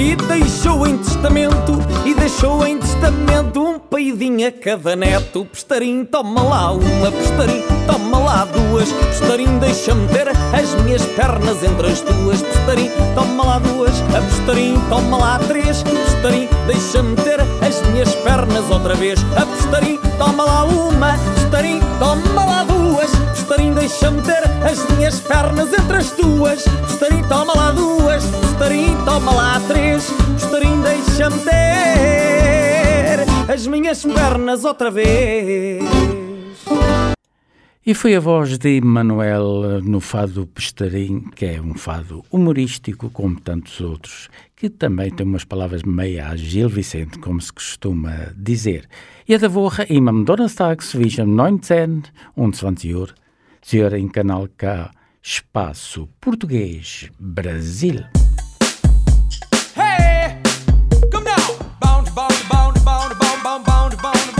E 0.00 0.16
deixou 0.16 0.86
em 0.86 0.96
testamento, 0.96 1.74
e 2.06 2.14
deixou 2.14 2.66
em 2.66 2.78
testamento 2.78 3.62
um 3.62 3.78
peidinho 3.78 4.48
a 4.48 4.50
cada 4.50 4.96
neto. 4.96 5.44
Pestarim, 5.44 6.06
toma 6.06 6.42
lá 6.42 6.72
uma, 6.72 7.12
pestarim, 7.12 7.62
toma 7.86 8.18
lá 8.18 8.46
duas. 8.46 8.90
Pestarim, 8.90 9.58
deixa-me 9.58 10.08
ter 10.08 10.28
as 10.28 10.74
minhas 10.84 11.04
pernas 11.04 11.62
entre 11.62 11.88
as 11.88 12.00
tuas. 12.00 12.40
Pestarim, 12.40 12.90
toma 13.14 13.44
lá 13.44 13.58
duas, 13.58 13.92
a 14.16 14.22
pestarim, 14.22 14.80
toma 14.88 15.18
lá 15.18 15.38
três. 15.40 15.82
Pestarim, 15.82 16.48
deixa-me 16.66 17.14
ter 17.16 17.40
as 17.60 17.82
minhas 17.90 18.14
pernas 18.14 18.70
outra 18.70 18.94
vez. 18.94 19.20
A 19.36 19.44
pestarim, 19.44 19.98
toma 20.16 20.44
lá 20.44 20.64
uma, 20.64 21.18
pestarim, 21.34 21.78
toma 21.98 22.46
lá 22.46 22.64
duas. 22.64 23.10
Pestarim, 23.34 23.74
deixa-me 23.74 24.22
ter 24.22 24.44
as 24.64 24.82
minhas 24.96 25.20
pernas 25.20 25.70
entre 25.74 25.98
as 25.98 26.10
tuas. 26.12 26.64
Pestarim, 26.88 27.22
toma 27.24 27.52
lá 27.54 27.70
duas, 27.70 28.24
pestarim, 28.60 28.94
toma 29.06 29.32
lá 29.32 29.60
três. 29.60 30.10
Pestarim, 30.34 30.82
deixa-me 30.82 31.38
ter 31.38 31.60
as 33.50 33.66
minhas 33.66 34.04
pernas 34.04 34.64
outra 34.66 34.90
vez. 34.90 35.82
E 37.84 37.94
foi 37.94 38.14
a 38.14 38.20
voz 38.20 38.58
de 38.58 38.80
Manuel 38.82 39.80
no 39.82 40.00
fado 40.00 40.46
Pestarim, 40.46 41.22
que 41.34 41.46
é 41.46 41.60
um 41.60 41.74
fado 41.74 42.22
humorístico, 42.30 43.08
como 43.08 43.40
tantos 43.40 43.80
outros, 43.80 44.28
que 44.54 44.68
também 44.68 45.10
tem 45.10 45.26
umas 45.26 45.44
palavras 45.44 45.82
meia 45.82 46.28
a 46.28 46.36
Gil 46.36 46.68
Vicente, 46.68 47.18
como 47.18 47.40
se 47.40 47.50
costuma 47.52 48.32
dizer. 48.36 48.86
Jede 49.26 49.48
Woche 49.48 49.86
immer 49.88 50.10
am 50.10 50.24
Donnerstag 50.24 50.84
zwischen 50.84 51.34
19 51.34 52.02
und 52.36 52.54
20 52.54 52.94
Uhr, 52.94 53.08
Senhor 53.62 53.94
em 53.94 54.08
Canal 54.08 54.48
K, 54.56 54.90
Espaço 55.22 56.08
Português 56.20 57.10
Brasil. 57.18 58.19
Bound, 63.50 63.64
bound, 63.64 63.96
bound, 64.00 64.39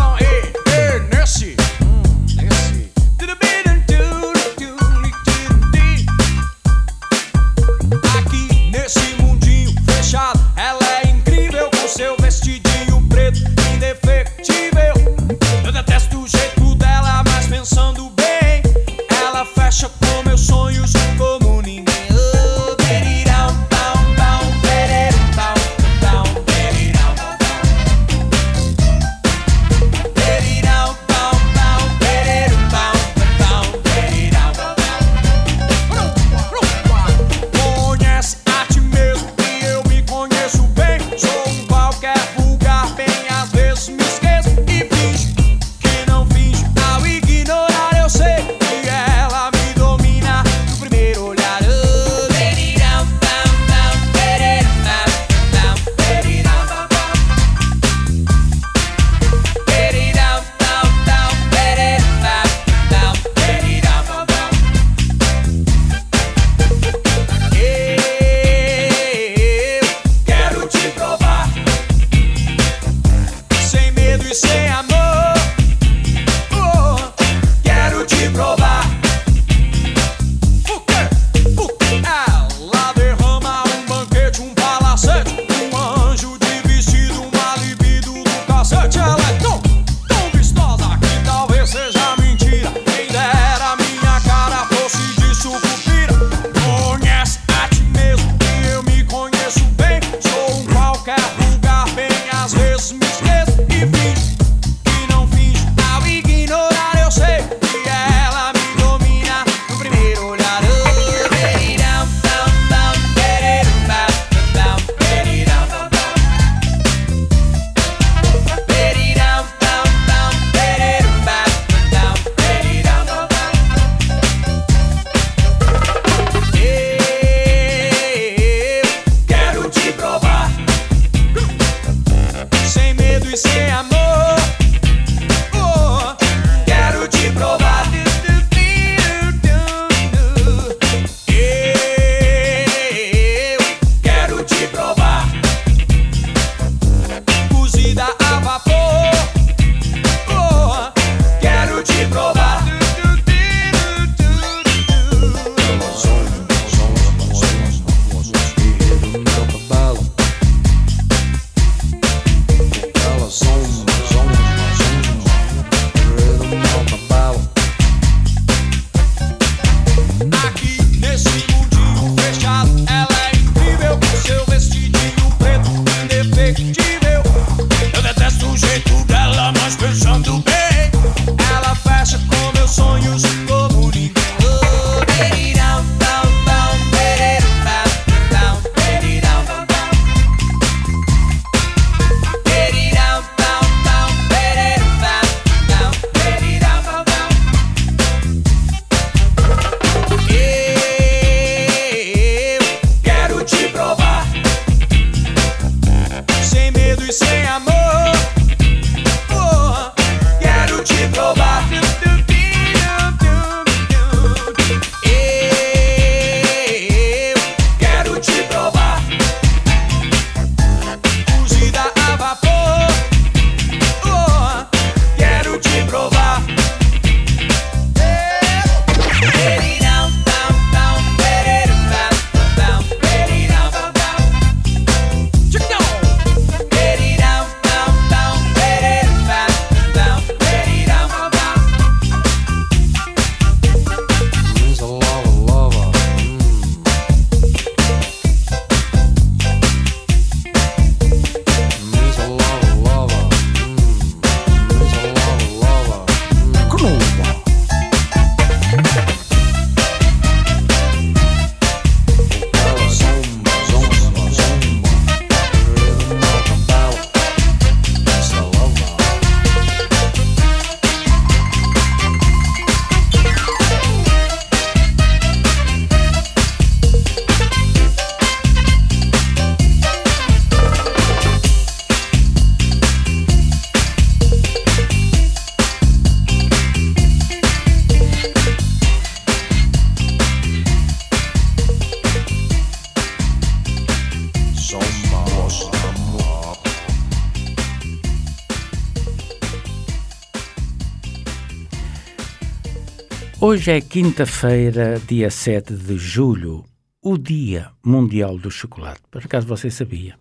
Hoje 303.50 303.72
é 303.72 303.80
quinta-feira, 303.80 305.00
dia 305.08 305.28
7 305.28 305.74
de 305.74 305.98
julho, 305.98 306.64
o 307.02 307.18
Dia 307.18 307.72
Mundial 307.84 308.38
do 308.38 308.48
Chocolate. 308.48 309.00
Por 309.10 309.24
acaso 309.24 309.44
você 309.44 309.68
sabia? 309.68 310.14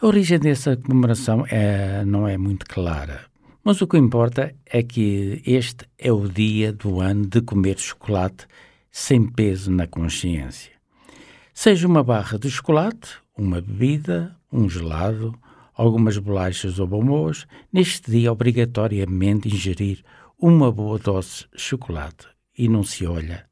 A 0.00 0.06
origem 0.06 0.38
dessa 0.38 0.74
comemoração 0.74 1.44
é, 1.50 2.02
não 2.06 2.26
é 2.26 2.38
muito 2.38 2.64
clara, 2.64 3.26
mas 3.62 3.82
o 3.82 3.86
que 3.86 3.98
importa 3.98 4.54
é 4.64 4.82
que 4.82 5.42
este 5.44 5.84
é 5.98 6.10
o 6.10 6.26
dia 6.26 6.72
do 6.72 7.02
ano 7.02 7.26
de 7.26 7.42
comer 7.42 7.78
chocolate 7.78 8.46
sem 8.90 9.26
peso 9.26 9.70
na 9.70 9.86
consciência. 9.86 10.72
Seja 11.52 11.86
uma 11.86 12.02
barra 12.02 12.38
de 12.38 12.50
chocolate, 12.50 13.10
uma 13.36 13.60
bebida, 13.60 14.34
um 14.50 14.70
gelado, 14.70 15.38
algumas 15.74 16.16
bolachas 16.16 16.78
ou 16.78 16.86
bombons, 16.86 17.46
neste 17.70 18.10
dia 18.10 18.32
obrigatoriamente 18.32 19.48
ingerir 19.48 20.02
uma 20.38 20.72
boa 20.72 20.98
dose 20.98 21.44
de 21.54 21.60
chocolate 21.60 22.33
e 22.56 22.68
não 22.68 22.82
se 22.82 23.06
olha 23.06 23.46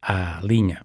à 0.00 0.40
linha. 0.42 0.84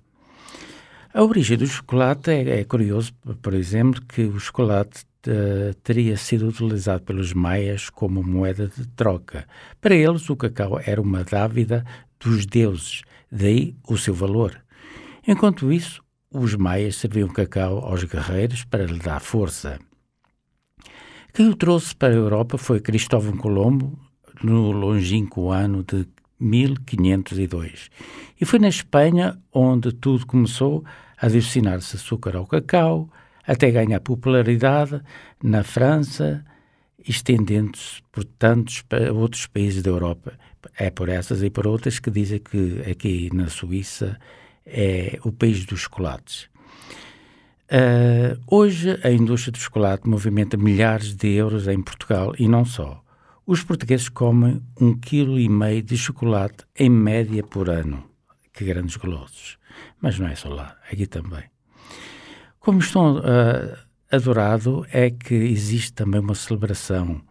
A 1.14 1.24
origem 1.24 1.58
do 1.58 1.66
chocolate 1.66 2.30
é, 2.30 2.60
é 2.60 2.64
curioso, 2.64 3.14
por 3.42 3.54
exemplo, 3.54 4.02
que 4.06 4.22
o 4.22 4.40
chocolate 4.40 5.04
uh, 5.28 5.74
teria 5.84 6.16
sido 6.16 6.48
utilizado 6.48 7.04
pelos 7.04 7.34
maias 7.34 7.90
como 7.90 8.24
moeda 8.24 8.68
de 8.68 8.88
troca. 8.90 9.48
Para 9.82 9.96
eles, 9.96 10.30
o 10.30 10.36
cacau 10.36 10.80
era 10.80 11.02
uma 11.02 11.24
dávida 11.24 11.84
dos 12.20 12.46
deuses, 12.46 13.02
daí 13.32 13.76
o 13.88 13.98
seu 13.98 14.14
valor. 14.14 14.62
Enquanto 15.28 15.72
isso, 15.72 16.04
os 16.32 16.56
maias 16.56 16.96
serviam 16.96 17.28
cacau 17.28 17.80
aos 17.80 18.04
guerreiros 18.04 18.64
para 18.64 18.86
lhe 18.86 19.00
dar 19.00 19.20
força. 19.20 19.80
Quem 21.34 21.48
o 21.48 21.56
trouxe 21.56 21.96
para 21.96 22.14
a 22.14 22.18
Europa 22.18 22.58
foi 22.58 22.80
Cristóvão 22.80 23.36
Colombo, 23.36 23.98
no 24.44 24.72
longínquo 24.72 25.52
ano 25.52 25.84
de 25.84 26.08
1502. 26.40 27.90
E 28.40 28.46
foi 28.46 28.60
na 28.60 28.70
Espanha 28.70 29.38
onde 29.54 29.92
tudo 29.92 30.26
começou 30.26 30.84
a 31.18 31.26
adicionar-se 31.26 31.96
açúcar 31.96 32.36
ao 32.36 32.46
cacau, 32.46 33.10
até 33.46 33.72
ganhar 33.72 34.00
popularidade 34.00 35.02
na 35.44 35.64
França, 35.64 36.46
estendendo-se 37.08 38.02
por 38.12 38.24
tantos 38.24 38.84
outros 39.14 39.48
países 39.48 39.82
da 39.82 39.90
Europa. 39.90 40.34
É 40.78 40.90
por 40.90 41.10
essas 41.10 41.42
e 41.42 41.50
por 41.50 41.66
outras 41.66 42.00
que 42.00 42.12
dizem 42.12 42.40
que 42.40 42.84
aqui 42.90 43.30
na 43.34 43.48
Suíça 43.48 44.20
é 44.66 45.20
o 45.24 45.32
país 45.32 45.66
dos 45.66 45.82
chocolates. 45.82 46.50
Uh, 47.72 48.40
hoje 48.48 49.00
a 49.04 49.12
indústria 49.12 49.52
do 49.52 49.60
chocolate 49.60 50.08
movimenta 50.10 50.58
milhares 50.58 51.14
de 51.16 51.30
euros 51.30 51.68
em 51.68 51.82
Portugal 51.82 52.34
e 52.38 52.48
não 52.48 52.66
só. 52.66 53.04
Os 53.52 53.64
portugueses 53.64 54.10
comem 54.10 54.62
um 54.80 54.96
quilo 54.96 55.40
e 55.40 55.50
meio 55.50 55.82
de 55.82 55.98
chocolate 55.98 56.66
em 56.78 56.88
média 56.88 57.42
por 57.42 57.68
ano. 57.68 58.04
Que 58.54 58.64
grandes 58.64 58.96
golosos. 58.96 59.58
Mas 60.00 60.20
não 60.20 60.28
é 60.28 60.36
só 60.36 60.50
lá, 60.50 60.78
aqui 60.88 61.08
também. 61.08 61.46
Como 62.60 62.78
estão 62.78 63.18
uh, 63.18 63.76
adorado 64.12 64.86
é 64.92 65.10
que 65.10 65.34
existe 65.34 65.94
também 65.94 66.22
uma 66.22 66.36
celebração 66.36 67.24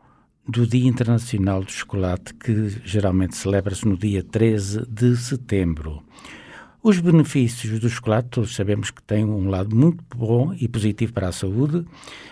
do 0.44 0.66
Dia 0.66 0.88
Internacional 0.88 1.62
do 1.62 1.70
Chocolate, 1.70 2.35
que 2.35 2.68
geralmente 2.85 3.37
celebra-se 3.37 3.87
no 3.87 3.96
dia 3.96 4.24
13 4.24 4.88
de 4.88 5.16
setembro. 5.16 6.02
Os 6.88 7.01
benefícios 7.01 7.79
do 7.81 7.90
chocolate, 7.90 8.31
todos 8.31 8.57
sabemos 8.57 8.90
que 8.90 9.03
tem 9.03 9.22
um 9.22 9.51
lado 9.51 9.77
muito 9.77 10.03
bom 10.16 10.55
e 10.55 10.66
positivo 10.66 11.12
para 11.12 11.29
a 11.29 11.33
saúde. 11.33 11.85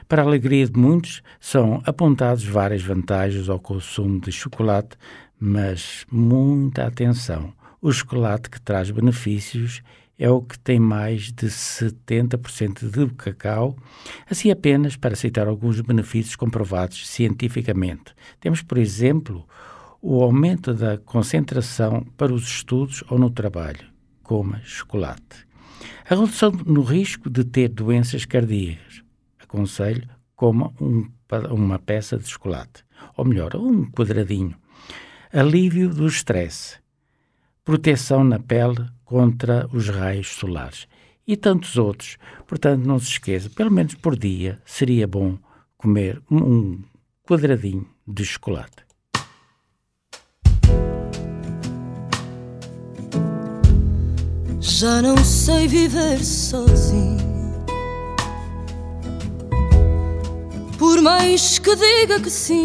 Para 0.09 0.23
a 0.23 0.25
alegria 0.25 0.67
de 0.67 0.81
muitos, 0.81 1.23
são 1.39 1.83
apontados 1.85 2.43
várias 2.43 2.81
vantagens 2.81 3.51
ao 3.51 3.61
consumo 3.61 4.19
de 4.19 4.33
chocolate, 4.33 4.97
mas 5.39 6.07
muita 6.11 6.87
atenção. 6.87 7.53
O 7.83 7.93
chocolate 7.93 8.49
que 8.49 8.59
traz 8.59 8.91
benefícios 8.91 9.83
é 10.19 10.31
o 10.31 10.41
que 10.41 10.59
tem 10.59 10.81
mais 10.81 11.31
de 11.31 11.49
70% 11.49 12.91
de 12.91 13.13
cacau, 13.13 13.77
assim 14.27 14.51
apenas 14.51 14.97
para 14.97 15.15
citar 15.15 15.47
alguns 15.47 15.83
benefícios 15.83 16.35
comprovados 16.35 17.07
cientificamente. 17.07 18.15
Temos, 18.41 18.63
por 18.63 18.79
exemplo, 18.79 19.47
o 20.01 20.23
aumento 20.23 20.73
da 20.73 20.97
concentração 20.97 22.07
para 22.17 22.33
os 22.33 22.45
estudos 22.45 23.05
ou 23.11 23.19
no 23.19 23.29
trabalho 23.29 23.95
coma 24.27 24.61
chocolate. 24.65 25.47
A 26.05 26.17
redução 26.17 26.51
no 26.51 26.83
risco 26.83 27.31
de 27.31 27.45
ter 27.45 27.69
doenças 27.69 28.25
cardíacas. 28.25 29.05
Aconselho, 29.39 30.09
coma 30.35 30.73
um, 30.81 31.09
uma 31.51 31.79
peça 31.79 32.19
de 32.19 32.29
chocolate. 32.29 32.85
Ou 33.17 33.25
melhor, 33.25 33.55
um 33.55 33.89
quadradinho. 33.89 34.57
Alívio 35.33 35.89
do 35.91 36.09
estresse. 36.09 36.79
Proteção 37.65 38.25
na 38.25 38.41
pele 38.41 38.89
contra 39.05 39.69
os 39.73 39.89
raios 39.89 40.27
solares. 40.27 40.89
E 41.25 41.37
tantos 41.37 41.77
outros. 41.77 42.17
Portanto, 42.49 42.85
não 42.85 42.99
se 42.99 43.11
esqueça, 43.11 43.49
pelo 43.49 43.71
menos 43.71 43.95
por 43.95 44.19
dia, 44.19 44.61
seria 44.65 45.07
bom 45.07 45.39
comer 45.77 46.21
um 46.29 46.83
quadradinho 47.23 47.89
de 48.05 48.25
chocolate. 48.25 48.86
Já 54.69 55.01
não 55.01 55.17
sei 55.19 55.69
viver 55.69 56.23
sozinho. 56.25 57.55
Por 60.77 61.01
mais 61.01 61.61
que 61.61 61.75
diga 61.77 62.21
que 62.21 62.29
sim, 62.29 62.65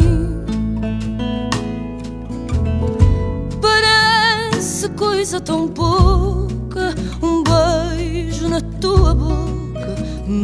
parece 3.60 4.88
coisa 4.90 5.40
tão 5.40 5.68
pouca. 5.68 6.92
Um 7.22 7.44
beijo 7.44 8.48
na 8.48 8.60
tua 8.60 9.14
boca, 9.14 9.94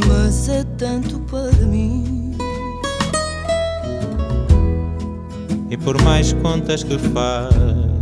mas 0.07 0.49
é 0.49 0.62
tanto 0.79 1.18
para 1.23 1.66
mim. 1.66 2.37
E 5.68 5.77
por 5.77 6.01
mais 6.03 6.33
contas 6.35 6.85
que 6.85 6.97
faz 6.99 7.98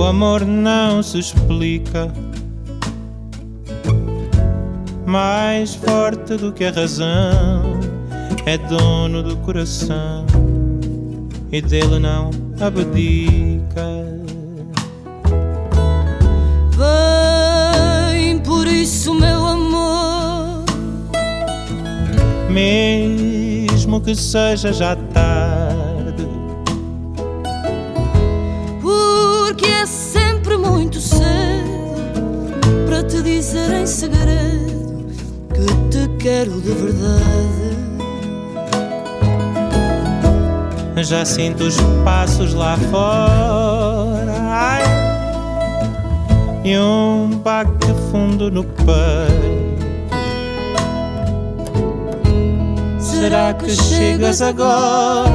o 0.00 0.04
amor 0.04 0.46
não 0.46 1.02
se 1.02 1.18
explica. 1.18 2.10
Mais 5.04 5.74
forte 5.74 6.36
do 6.36 6.50
que 6.54 6.64
a 6.64 6.70
razão, 6.70 7.78
é 8.46 8.56
dono 8.56 9.22
do 9.22 9.36
coração 9.38 10.24
e 11.52 11.60
dele 11.60 11.98
não 11.98 12.30
abdica. 12.58 13.84
Vem 16.78 18.38
por 18.38 18.66
isso, 18.66 19.12
meu 19.12 19.44
amor. 19.44 20.64
Mesmo 22.48 24.00
que 24.00 24.14
seja 24.14 24.72
já 24.72 24.96
tarde, 24.96 25.39
dizer 33.36 33.72
em 33.72 33.86
segredo 33.86 35.06
que 35.54 35.66
te 35.90 36.08
quero 36.18 36.60
de 36.60 36.72
verdade. 36.72 37.70
já 41.02 41.24
sinto 41.24 41.64
os 41.64 41.76
passos 42.04 42.52
lá 42.52 42.76
fora. 42.90 44.34
Ai, 44.38 44.82
e 46.62 46.78
um 46.78 47.30
baque 47.42 47.86
fundo 48.10 48.50
no 48.50 48.64
peito. 48.64 49.80
Será 52.98 53.54
que 53.54 53.70
chegas 53.70 54.42
agora? 54.42 55.30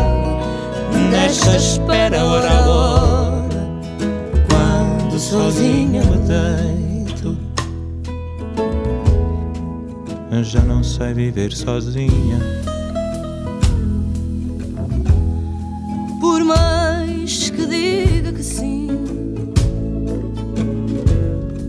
Nesta 1.09 1.55
espera, 1.55 2.23
hora 2.23 2.51
a 2.51 2.69
hora, 2.69 3.67
quando 4.49 5.19
sozinha 5.19 6.03
me 6.03 6.17
deito. 6.17 6.84
Eu 10.35 10.43
já 10.43 10.59
não 10.59 10.83
sei 10.83 11.13
viver 11.13 11.53
sozinha. 11.53 12.37
Por 16.19 16.43
mais 16.43 17.49
que 17.49 17.65
diga 17.65 18.33
que 18.33 18.43
sim, 18.43 18.89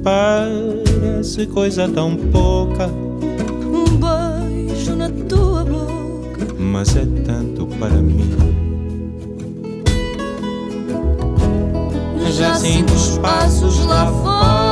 Parece 0.03 1.47
coisa 1.47 1.89
tão 1.89 2.17
pouca, 2.17 2.89
um 2.89 3.85
beijo 3.85 4.97
na 4.97 5.11
tua 5.29 5.65
boca. 5.65 6.53
mas 6.59 6.97
é 6.97 7.07
tanto 7.25 7.67
para 7.79 8.03
mim. 8.03 8.29
Já 12.37 12.57
sinto 12.57 12.93
os 12.93 13.17
passos 13.19 13.87
lá 13.87 14.07
fora 14.07 14.66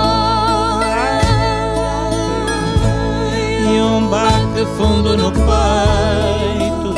um 3.81 4.09
baque 4.09 4.65
fundo 4.77 5.17
no 5.17 5.33
peito. 5.33 6.95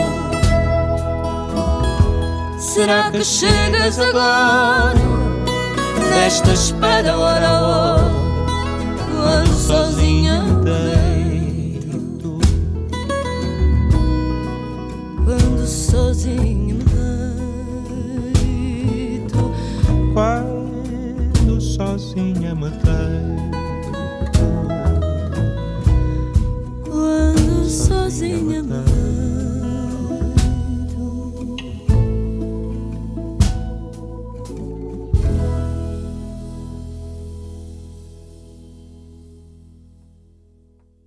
Será 2.59 3.11
que 3.11 3.25
chegas 3.25 3.99
agora? 3.99 4.95
Nesta 6.11 6.53
espera, 6.53 7.17
hora 7.17 7.49
a 7.49 7.61
hora, 7.63 9.47
sozinha 9.47 10.43
deito. 10.63 12.39
Quando 15.25 15.67
sozinha 15.67 16.77
deito. 18.35 19.55
Quando 20.13 21.61
sozinha 21.61 22.55
me. 22.55 22.86
Sozinha 28.11 28.63
me. 28.63 28.85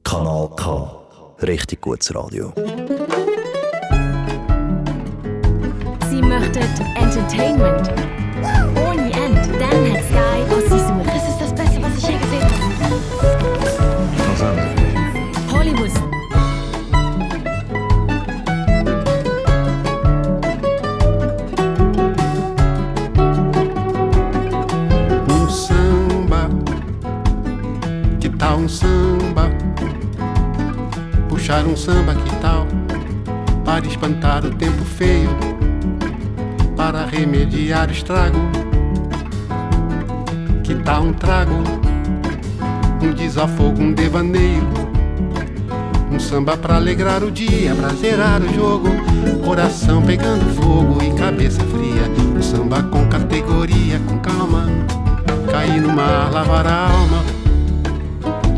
Kanal 0.04 0.50
K. 0.56 0.92
Richtig 1.42 1.82
gutes 1.82 2.14
Radio. 2.14 2.54
Sie 6.10 6.22
möchten 6.22 6.64
Entertainment. 6.96 8.09
Espantar 34.30 34.46
o 34.46 34.52
tempo 34.52 34.86
feio, 34.86 35.30
para 36.78 37.04
remediar 37.04 37.90
o 37.90 37.92
estrago. 37.92 38.38
Que 40.64 40.76
tal 40.76 41.02
um 41.02 41.14
trago? 41.14 41.56
Um 43.02 43.12
desafogo, 43.12 43.82
um 43.82 43.92
devaneio. 43.92 44.68
Um 46.12 46.20
samba 46.20 46.56
pra 46.56 46.76
alegrar 46.76 47.24
o 47.24 47.32
dia, 47.32 47.74
pra 47.74 47.90
zerar 47.90 48.40
o 48.40 48.54
jogo. 48.54 48.90
Coração 49.44 50.04
pegando 50.04 50.46
fogo 50.62 51.02
e 51.04 51.12
cabeça 51.18 51.62
fria. 51.64 52.04
Um 52.38 52.42
samba 52.42 52.84
com 52.84 53.08
categoria, 53.08 54.00
com 54.08 54.20
calma. 54.20 54.68
Cair 55.52 55.82
no 55.82 55.92
mar, 55.92 56.32
lavar 56.32 56.68
a 56.68 56.88
alma. 56.92 57.24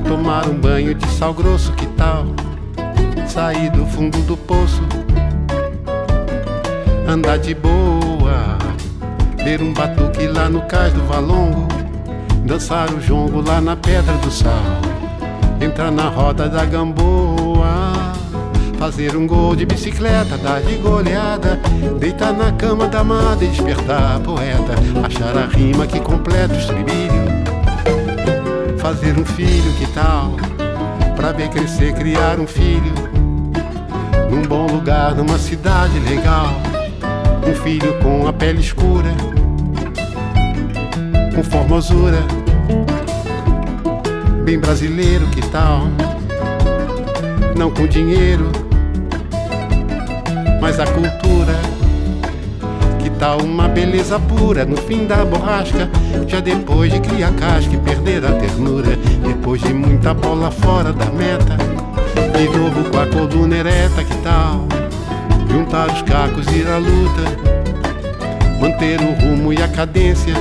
Tomar 0.05 0.49
um 0.49 0.59
banho 0.59 0.93
de 0.93 1.07
sal 1.11 1.33
grosso, 1.33 1.71
que 1.73 1.85
tal? 1.95 2.25
Sair 3.25 3.71
do 3.71 3.85
fundo 3.85 4.17
do 4.23 4.35
poço. 4.35 5.00
Andar 7.11 7.39
de 7.39 7.53
boa. 7.53 8.57
Ver 9.43 9.61
um 9.61 9.73
batuque 9.73 10.27
lá 10.27 10.47
no 10.47 10.61
cais 10.61 10.93
do 10.93 11.03
Valongo. 11.03 11.67
Dançar 12.45 12.89
o 12.89 13.01
jongo 13.01 13.41
lá 13.41 13.59
na 13.59 13.75
Pedra 13.75 14.13
do 14.13 14.31
Sal. 14.31 14.53
Entrar 15.59 15.91
na 15.91 16.07
roda 16.07 16.47
da 16.47 16.63
gamboa. 16.63 17.91
Fazer 18.79 19.17
um 19.17 19.27
gol 19.27 19.57
de 19.57 19.65
bicicleta, 19.65 20.37
dar 20.37 20.61
de 20.61 20.77
goleada. 20.77 21.59
Deitar 21.99 22.31
na 22.31 22.53
cama 22.53 22.87
da 22.87 23.01
amada 23.01 23.43
e 23.43 23.49
despertar 23.49 24.15
a 24.15 24.19
poeta. 24.21 24.73
Achar 25.05 25.37
a 25.37 25.47
rima 25.47 25.85
que 25.85 25.99
completa 25.99 26.53
o 26.53 26.57
estribilho. 26.57 27.11
Fazer 28.77 29.19
um 29.19 29.25
filho, 29.25 29.73
que 29.73 29.87
tal? 29.87 30.37
Pra 31.17 31.33
ver 31.33 31.49
crescer, 31.49 31.93
criar 31.93 32.39
um 32.39 32.47
filho. 32.47 32.93
Num 34.29 34.43
bom 34.43 34.65
lugar, 34.65 35.13
numa 35.13 35.37
cidade 35.37 35.99
legal. 35.99 36.70
Um 37.45 37.55
filho 37.55 37.93
com 38.01 38.27
a 38.27 38.33
pele 38.33 38.59
escura. 38.59 39.09
Com 41.33 41.43
formosura. 41.43 42.19
Bem 44.43 44.59
brasileiro, 44.59 45.25
que 45.27 45.41
tal? 45.49 45.87
Não 47.57 47.71
com 47.71 47.85
dinheiro, 47.87 48.51
mas 50.59 50.79
a 50.79 50.85
cultura. 50.85 51.53
Que 52.99 53.09
tal 53.11 53.41
uma 53.41 53.67
beleza 53.67 54.19
pura 54.19 54.65
no 54.65 54.77
fim 54.77 55.05
da 55.05 55.25
borrasca? 55.25 55.89
Já 56.27 56.39
depois 56.39 56.91
de 56.91 56.99
criar 56.99 57.31
casca 57.33 57.73
e 57.73 57.77
perder 57.77 58.25
a 58.25 58.31
ternura. 58.33 58.95
Depois 59.25 59.61
de 59.61 59.73
muita 59.73 60.13
bola 60.13 60.51
fora 60.51 60.93
da 60.93 61.05
meta. 61.05 61.57
De 62.37 62.57
novo 62.57 62.89
com 62.89 62.99
a 62.99 63.07
coluna 63.07 63.57
ereta, 63.57 64.03
que 64.03 64.15
tal? 64.17 64.70
Juntar 65.51 65.91
os 65.91 66.01
cacos 66.03 66.47
e 66.47 66.59
ir 66.59 66.67
à 66.67 66.77
luta. 66.77 67.23
Manter 68.59 68.99
o 69.01 69.13
rumo 69.13 69.51
e 69.53 69.61
a 69.61 69.67
cadência. 69.67 70.33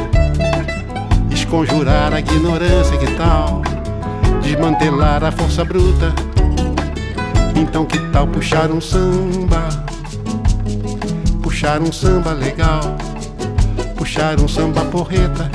Esconjurar 1.33 2.12
a 2.12 2.20
ignorância, 2.20 2.96
que 2.96 3.11
tal? 3.16 3.62
Desmantelar 4.42 5.25
a 5.25 5.33
força 5.33 5.65
bruta. 5.65 6.15
Então 7.56 7.85
que 7.85 7.98
tal 8.11 8.27
puxar 8.27 8.71
um 8.71 8.81
samba? 8.81 9.69
Puxar 11.42 11.81
um 11.81 11.92
samba 11.92 12.33
legal. 12.33 12.81
puxar 13.96 14.40
um 14.40 14.48
samba 14.48 14.85
porreta. 14.87 15.50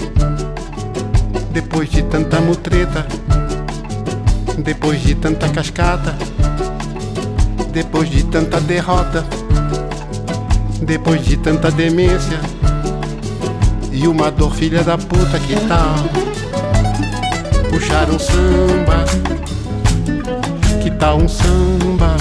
Depois 1.52 1.90
de 1.90 2.04
tanta 2.04 2.40
mutreta, 2.40 3.06
depois 4.60 5.02
de 5.02 5.16
tanta 5.16 5.50
cascata, 5.50 6.16
depois 7.74 8.10
de 8.10 8.24
tanta 8.24 8.62
derrota, 8.62 9.26
depois 10.82 11.24
de 11.26 11.38
tanta 11.38 11.72
demência 11.72 12.40
e 13.92 14.08
uma 14.08 14.30
dor 14.30 14.54
filha 14.54 14.84
da 14.84 14.98
puta 14.98 15.40
que 15.40 15.56
tal 15.68 15.96
puxar 17.70 18.10
um 18.10 18.20
samba, 18.20 19.04
que 20.82 20.90
tal 20.92 21.18
um 21.18 21.28
samba, 21.28 22.16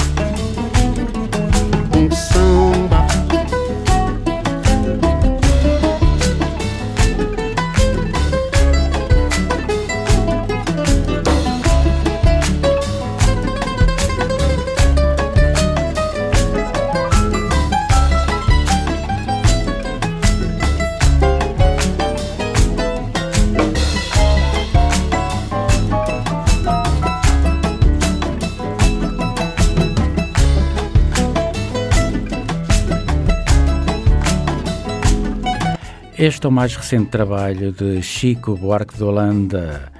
Este 36.27 36.47
é 36.47 36.49
o 36.49 36.53
mais 36.53 36.75
recente 36.75 37.11
trabalho 37.11 37.71
de 37.71 38.01
Chico 38.01 38.57
Buarque 38.57 38.97
de 38.97 39.05
Holanda, 39.05 39.93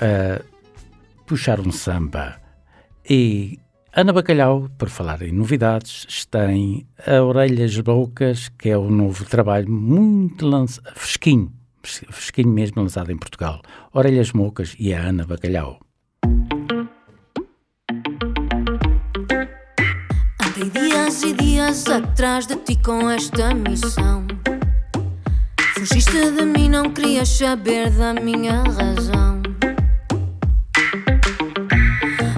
a 0.00 0.40
puxar 1.26 1.58
um 1.58 1.72
samba. 1.72 2.40
E 3.10 3.58
Ana 3.92 4.12
Bacalhau, 4.12 4.70
por 4.78 4.88
falar 4.88 5.20
em 5.22 5.32
novidades, 5.32 6.26
tem 6.26 6.86
a 7.04 7.20
Orelhas 7.20 7.76
Bocas, 7.80 8.48
que 8.56 8.68
é 8.68 8.78
o 8.78 8.88
novo 8.88 9.24
trabalho 9.24 9.68
muito 9.68 10.46
lançado, 10.46 10.92
fresquinho, 10.94 11.52
fresquinho 11.82 12.50
mesmo 12.50 12.80
lançado 12.80 13.10
em 13.10 13.18
Portugal. 13.18 13.60
Orelhas 13.92 14.30
Mocas 14.30 14.76
e 14.78 14.94
a 14.94 15.00
Ana 15.00 15.26
Bacalhau. 15.26 15.80
Andei 20.40 20.70
dias 20.70 21.20
e 21.24 21.32
dias 21.32 21.84
atrás 21.88 22.46
de 22.46 22.54
ti 22.58 22.80
com 22.80 23.10
esta 23.10 23.52
missão. 23.52 24.24
Fugiste 25.86 26.30
de 26.30 26.46
mim, 26.46 26.70
não 26.70 26.90
querias 26.90 27.28
saber 27.28 27.90
da 27.90 28.14
minha 28.14 28.62
razão. 28.62 29.42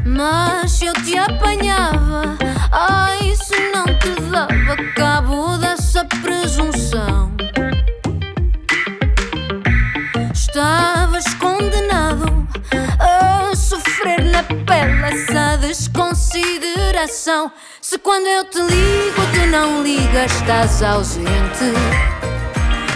Mas 0.05 0.73
se 0.73 0.87
eu 0.87 0.93
te 0.95 1.17
apanhava, 1.17 2.37
ai, 2.73 3.31
isso 3.31 3.55
não 3.73 3.85
te 3.85 4.21
dava 4.33 4.77
cabo 4.97 5.59
dessa 5.59 6.05
presunção. 6.23 7.31
Estavas 10.35 11.33
condenado 11.35 12.49
a 12.99 13.55
sofrer 13.55 14.25
na 14.25 14.43
pele 14.43 15.05
essa 15.05 15.57
desconsideração. 15.59 17.53
Se 17.81 17.97
quando 17.97 18.27
eu 18.27 18.45
te 18.51 18.59
ligo, 18.59 19.23
tu 19.33 19.47
não 19.47 19.85
ligas, 19.85 20.33
estás 20.33 20.83
ausente. 20.83 22.26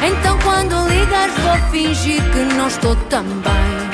Então 0.03 0.38
quando 0.38 0.88
ligas 0.88 1.30
vou 1.40 1.70
fingir 1.70 2.22
que 2.30 2.55
não 2.55 2.68
estou 2.68 2.96
tão 3.11 3.22
bem. 3.22 3.90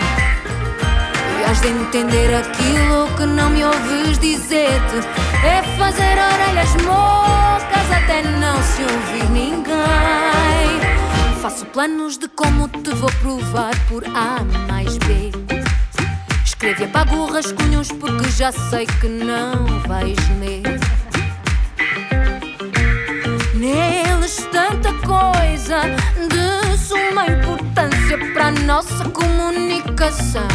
E 1.41 1.51
has 1.51 1.61
de 1.61 1.69
entender 1.69 2.33
aquilo 2.35 3.09
que 3.17 3.27
não 3.27 3.51
me 3.51 3.65
ouves 3.65 4.19
dizer-te. 4.19 4.99
É 5.45 5.63
fazer 5.77 6.17
orelhas 6.17 6.75
mocas 6.85 7.91
até 7.91 8.23
não 8.23 8.63
se 8.63 8.83
ouvir 8.83 9.31
ninguém. 9.31 9.67
Faço 11.43 11.67
planos 11.67 12.19
de 12.19 12.29
como 12.29 12.69
te 12.69 12.91
vou 12.95 13.11
provar 13.21 13.75
por 13.89 14.05
A 14.07 14.45
mais 14.69 14.97
B. 14.99 15.33
Escrevo 16.45 16.83
e 16.83 16.85
apago 16.85 17.27
rascunhos 17.27 17.91
porque 17.93 18.31
já 18.31 18.53
sei 18.53 18.87
que 18.87 19.09
não 19.09 19.67
vais 19.87 20.17
ler 20.41 20.86
tanta 24.69 24.93
coisa 25.07 25.83
de 26.29 26.77
suma 26.77 27.27
importância 27.27 28.19
para 28.33 28.49
a 28.49 28.51
nossa 28.51 29.05
comunicação. 29.11 30.47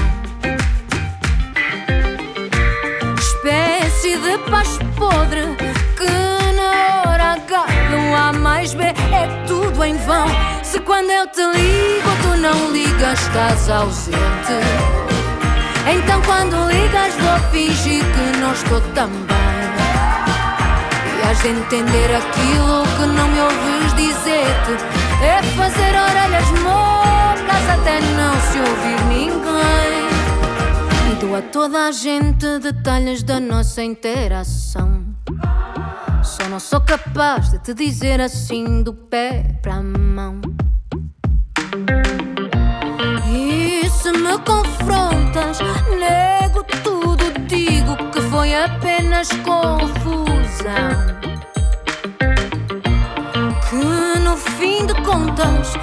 Espécie 3.18 4.18
de 4.18 4.38
paz 4.49 4.80
podre 4.97 5.55
que 5.97 6.53
na 6.55 7.09
hora 7.09 7.34
H 7.34 7.66
do 7.89 8.16
A 8.16 8.34
mais 8.34 8.74
B 8.74 8.84
é 8.84 9.45
tudo 9.47 9.84
em 9.84 9.95
vão. 9.97 10.28
Se 10.62 10.80
quando 10.82 11.09
eu 11.09 11.28
te 11.28 11.41
ligo 11.41 12.09
tu 12.22 12.38
não 12.38 12.72
ligas, 12.72 13.20
estás 13.22 13.70
ausente. 13.70 14.20
Então 15.88 16.22
quando 16.24 16.70
ligas 16.70 17.14
vou 17.16 17.39
fingir 17.51 18.03
que 18.03 18.38
não 18.39 18.51
estou 18.51 18.82
tão 18.93 19.09
bem. 19.09 19.41
E 21.18 21.30
has 21.30 21.41
de 21.41 21.47
entender 21.47 22.16
aquilo 22.16 22.91
que 23.02 23.08
não 23.08 23.28
me 23.28 23.39
ouves 23.39 23.93
dizer-te 23.95 24.74
É 25.24 25.41
fazer 25.58 25.95
orelhas 25.95 26.52
mocas 26.62 27.70
até 27.74 27.99
não 27.99 28.34
se 28.41 28.60
ouvir 28.60 29.02
ninguém. 29.08 30.12
E 31.12 31.16
dou 31.20 31.36
a 31.36 31.41
toda 31.41 31.88
a 31.88 31.91
gente 31.91 32.60
detalhes 32.60 33.24
da 33.24 33.39
nossa 33.39 33.84
interação. 33.84 35.04
Só 36.24 36.47
não 36.47 36.60
sou 36.60 36.82
capaz 36.82 37.49
de 37.49 37.60
te 37.60 37.74
dizer 37.74 38.22
assim 38.22 38.84
do 38.84 38.93
pé 38.93 39.58
para 39.62 39.76
a 39.76 39.84
mão. 39.84 40.39
E 43.28 43.89
se 43.89 44.12
me 44.12 44.38
confrontas, 44.39 45.60
nego 45.99 46.64
tudo, 46.84 47.24
digo 47.47 47.95
que 48.12 48.22
foi 48.22 48.56
apenas 48.56 49.30
confusão. 49.30 51.22
Fim 54.82 54.88
de 54.88 54.94
contas, 55.04 55.74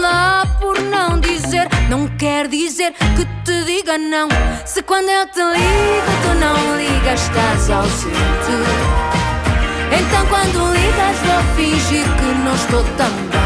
lá 0.00 0.44
por 0.60 0.78
não 0.80 1.18
dizer, 1.20 1.68
não 1.88 2.06
quer 2.18 2.48
dizer 2.48 2.92
que 3.16 3.24
te 3.44 3.64
diga 3.64 3.96
não. 3.96 4.28
Se 4.66 4.82
quando 4.82 5.08
eu 5.08 5.26
te 5.26 5.40
ligo, 5.40 6.12
tu 6.22 6.34
não 6.38 6.76
ligas, 6.76 7.22
estás 7.22 7.70
ausente. 7.70 8.12
Então 9.90 10.26
quando 10.26 10.72
ligas, 10.72 11.16
vou 11.24 11.42
fingir 11.56 12.04
que 12.04 12.24
não 12.44 12.54
estou 12.54 12.84
tão 12.96 13.10
bem. 13.30 13.42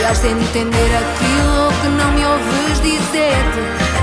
E 0.00 0.04
has 0.04 0.20
de 0.20 0.28
entender 0.28 0.90
aquilo 0.96 1.72
que 1.80 1.88
não 1.88 2.12
me 2.12 2.26
ouves 2.26 2.80
dizer-te 2.80 3.60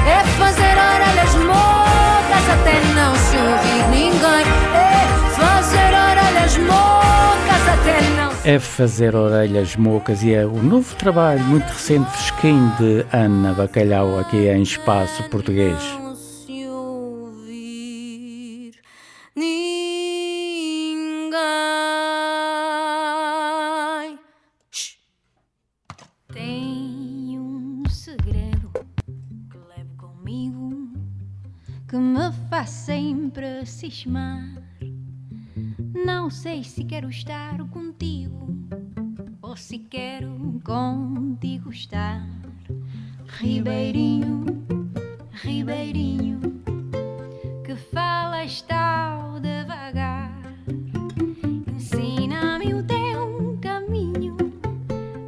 É 0.07 0.23
fazer 0.39 0.73
orelhas 0.73 1.35
mocas 1.45 2.49
até 2.49 2.79
não 2.95 3.13
se 3.15 3.37
ouvir 3.37 3.87
ninguém 3.91 4.45
É 4.73 5.05
fazer 5.35 5.93
orelhas 5.93 6.57
mocas 6.57 7.67
até 7.73 8.01
não 8.15 8.20
É 8.43 8.57
fazer 8.57 9.15
orelhas 9.15 9.75
mocas 9.75 10.23
e 10.23 10.33
é 10.33 10.43
o 10.43 10.63
novo 10.63 10.95
trabalho 10.95 11.43
muito 11.43 11.67
recente, 11.67 12.09
fresquinho 12.09 12.75
de 12.79 13.05
Ana 13.15 13.53
Bacalhau 13.53 14.17
aqui 14.17 14.47
em 14.47 14.63
Espaço 14.63 15.29
Português. 15.29 15.79
que 31.87 31.97
me 31.97 32.31
faz 32.49 32.69
sempre 32.69 33.65
cismar. 33.65 34.60
Não 36.05 36.29
sei 36.29 36.63
se 36.63 36.83
quero 36.83 37.09
estar 37.09 37.57
contigo 37.69 38.47
ou 39.41 39.55
se 39.55 39.77
quero 39.77 40.61
contigo 40.63 41.69
estar. 41.69 42.27
Ribeirinho, 43.27 44.45
Ribeirinho, 45.31 46.39
que 47.65 47.75
falas 47.75 48.61
tal 48.61 49.39
devagar. 49.39 50.41
Ensina-me 51.75 52.73
o 52.73 52.83
teu 52.83 53.57
caminho 53.61 54.37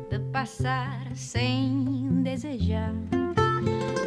de 0.10 0.20
passar 0.32 1.16
sem 1.16 2.22
desejar. 2.24 2.94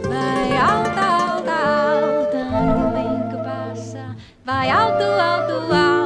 Vai 0.08 0.56
alta, 0.56 1.00
alta, 1.00 1.52
alta, 1.52 2.44
nuvem 2.44 3.28
que 3.30 3.36
passa. 3.44 4.16
Vai 4.44 4.70
alto, 4.70 5.02
alto, 5.02 5.74
alto, 5.74 6.05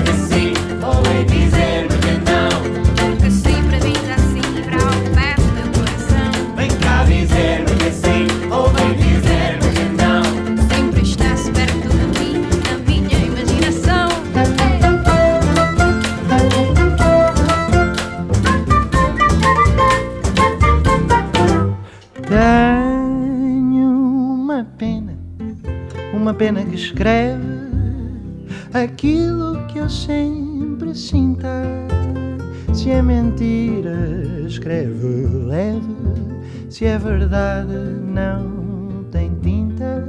uma 26.21 26.35
pena 26.35 26.63
que 26.63 26.75
escreve 26.75 27.41
aquilo 28.71 29.65
que 29.65 29.79
eu 29.79 29.89
sempre 29.89 30.93
sinta. 30.93 31.63
Se 32.75 32.91
é 32.91 33.01
mentira, 33.01 34.19
escreve 34.45 35.25
leve. 35.47 35.81
Se 36.69 36.85
é 36.85 36.99
verdade, 36.99 37.73
não 37.73 39.03
tem 39.11 39.33
tinta. 39.41 40.07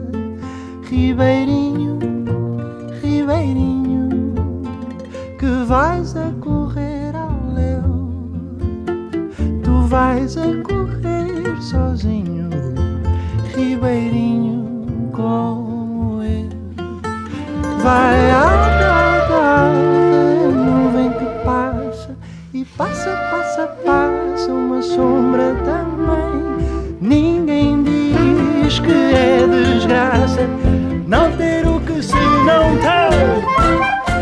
Ribeirinho, 0.83 1.99
Ribeirinho, 3.03 4.11
que 5.39 5.65
vais 5.65 6.15
a 6.15 6.31
correr 6.43 7.17
ao 7.17 7.55
léu. 7.55 8.13
Tu 9.63 9.81
vais 9.89 10.37
a 10.37 10.63
correr 10.63 11.61
sozinho, 11.63 12.51
Ribeirinho, 13.57 14.12
Vai 17.83 18.31
alta, 18.31 19.73
nuvem 20.53 21.11
que 21.11 21.25
passa 21.45 22.17
e 22.55 22.65
passa, 22.65 23.11
passa, 23.29 23.67
passa 23.85 24.53
uma 24.53 24.81
sombra 24.81 25.57
também. 25.65 26.43
Ninguém 27.01 27.83
diz 27.83 28.79
que 28.79 28.93
é 28.93 29.45
desgraça 29.49 30.49
não 31.09 31.37
ter 31.37 31.67
o 31.67 31.81
que 31.81 32.01
se 32.01 32.15
não 32.15 32.77
tem. 32.79 33.43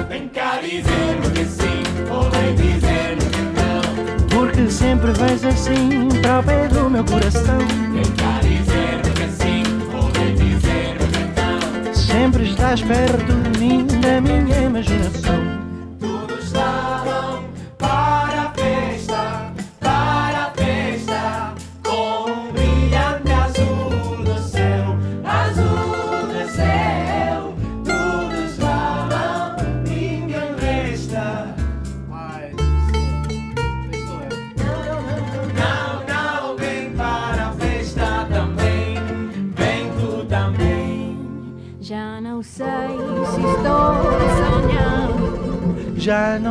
Vem 0.08 0.28
cá 0.28 0.58
dizer-me 0.62 1.30
que 1.34 1.44
sim, 1.44 1.82
ou 2.10 2.30
vem 2.30 2.54
dizer-me 2.54 3.26
que 3.30 3.42
não. 3.60 3.82
Porque 4.30 4.70
sempre 4.70 5.12
vens 5.12 5.44
assim 5.44 6.08
para 6.22 6.40
o 6.40 6.42
pé 6.42 6.66
do 6.68 6.88
meu 6.88 7.04
coração. 7.04 7.58
Vem 7.92 8.04
cá 8.16 8.40
dizer-me 8.40 9.10
que 9.14 9.28
sim, 9.30 9.62
ou 9.94 10.08
vem 10.12 10.34
dizer-me 10.34 11.06
que 11.12 11.24
não. 11.38 11.94
Sempre 11.94 12.44
estás 12.44 12.80
perto 12.80 13.39
de 13.70 13.76
mim, 13.76 13.86
da 14.00 14.20
minha 14.20 14.62
imaginação. 14.62 15.30
Todos 15.30 15.49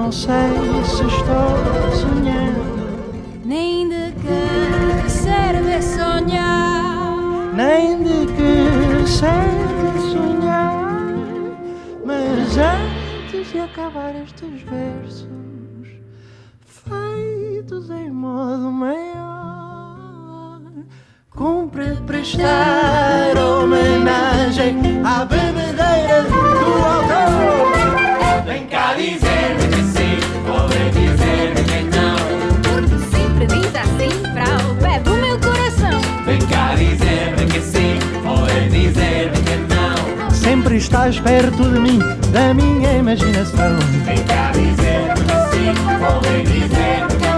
não 0.10 0.14
sei 0.14 0.50
se 0.86 1.04
estou 1.04 1.92
sonhando, 1.96 3.46
nem 3.46 3.88
de 3.88 4.12
que 4.14 5.08
serve 5.08 5.80
sonhar. 5.84 7.54
nem 7.54 8.02
de 8.02 8.26
que 8.34 9.08
serve 9.08 10.00
sonhar. 10.12 11.14
Mas 12.04 12.58
antes 12.58 13.52
de 13.52 13.60
acabar 13.60 14.16
estes 14.16 14.64
versos, 14.64 15.28
feitos 16.66 17.92
em 17.92 18.10
modo 18.10 18.72
maior, 18.72 20.60
cumpre 21.30 21.96
prestar 22.08 22.79
Estás 41.10 41.24
perto 41.24 41.64
de 41.64 41.80
mim, 41.80 41.98
da 42.32 42.54
minha 42.54 42.94
imaginação. 42.94 43.80
Vem 44.06 44.24
cá 44.26 44.52
dizer-me 44.52 45.26
que 45.26 45.38
sim, 45.50 45.74
ou 46.06 46.22
vem 46.22 46.44
dizer-me 46.44 47.16
que. 47.16 47.30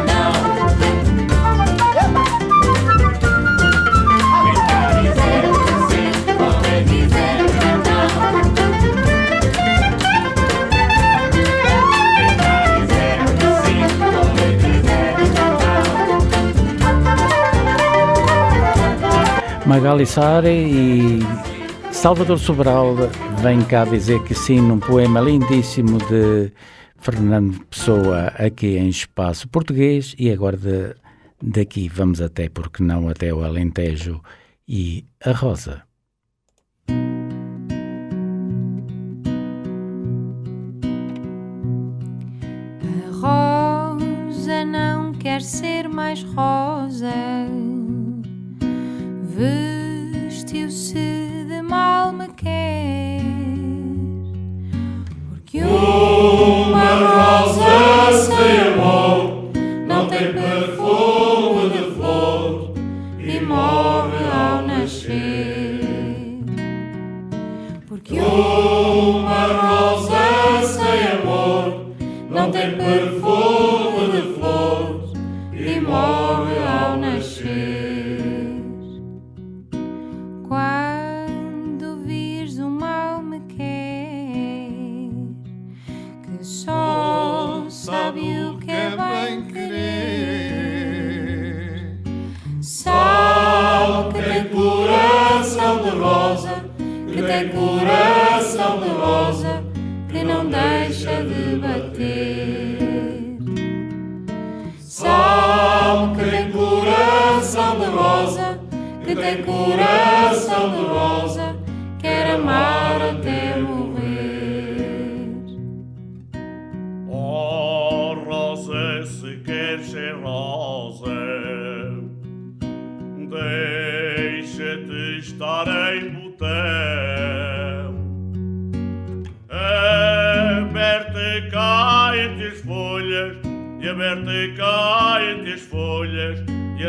Magali 19.65 20.05
Sare 20.05 20.49
e 20.49 21.50
Salvador 22.01 22.39
Sobral 22.39 22.95
vem 23.43 23.63
cá 23.63 23.85
dizer 23.85 24.23
que 24.23 24.33
sim 24.33 24.59
num 24.59 24.79
poema 24.79 25.21
lindíssimo 25.21 25.99
de 25.99 26.51
Fernando 26.97 27.63
Pessoa 27.65 28.29
aqui 28.39 28.75
em 28.75 28.89
espaço 28.89 29.47
português 29.47 30.15
e 30.17 30.31
agora 30.31 30.57
de, 30.57 30.95
daqui 31.39 31.87
vamos 31.87 32.19
até, 32.19 32.49
porque 32.49 32.81
não 32.81 33.07
até 33.07 33.31
o 33.31 33.43
Alentejo 33.43 34.19
e 34.67 35.05
a 35.23 35.31
Rosa. 35.31 35.83
A 42.83 43.11
rosa 43.13 44.65
não 44.65 45.11
quer 45.13 45.43
ser 45.43 45.87
mais 45.87 46.23
rosa. 46.23 47.13
Porque 67.87 68.19
uma 68.19 69.45
rosa 69.45 70.65
sem 70.65 71.07
amor 71.19 71.85
não 72.29 72.49
tem 72.51 72.75
perfume 72.75 73.10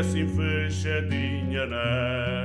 assim 0.03 0.27
fechadinha 0.27 1.65
não. 1.67 2.42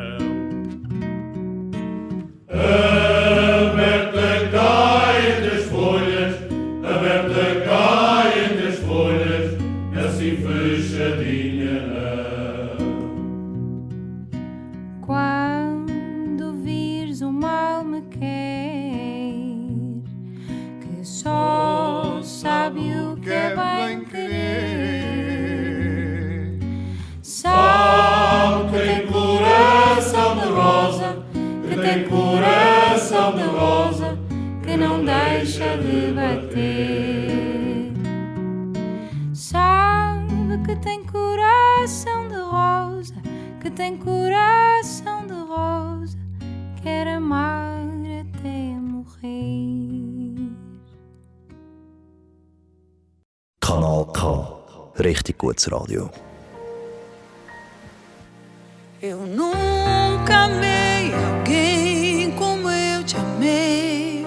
Eu 59.02 59.20
nunca 59.20 60.46
amei 60.46 61.14
alguém 61.14 62.32
como 62.32 62.70
eu 62.70 63.04
te 63.04 63.16
amei. 63.18 64.26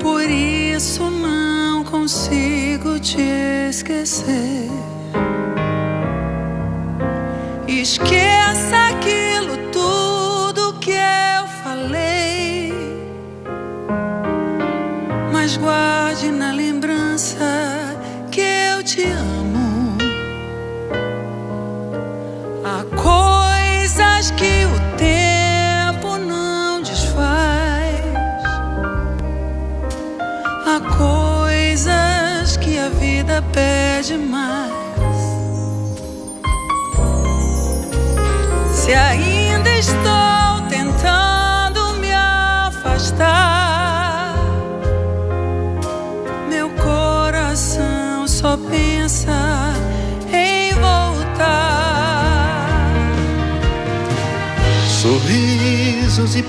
Por 0.00 0.22
isso 0.22 1.10
não 1.10 1.84
consigo 1.84 2.98
te 2.98 3.20
esquecer. 3.68 4.69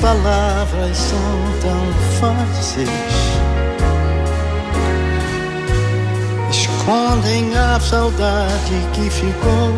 Palavras 0.02 0.98
são 0.98 1.20
tão 1.62 1.94
fáceis. 2.20 2.90
Escondem 6.50 7.56
a 7.56 7.80
saudade 7.80 8.88
que 8.94 9.10
ficou. 9.10 9.74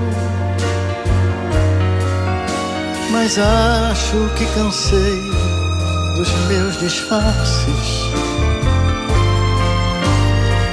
Mas 3.12 3.38
acho 3.38 4.30
que 4.36 4.46
cansei 4.56 5.22
dos 6.16 6.32
meus 6.48 6.80
disfarces. 6.80 8.14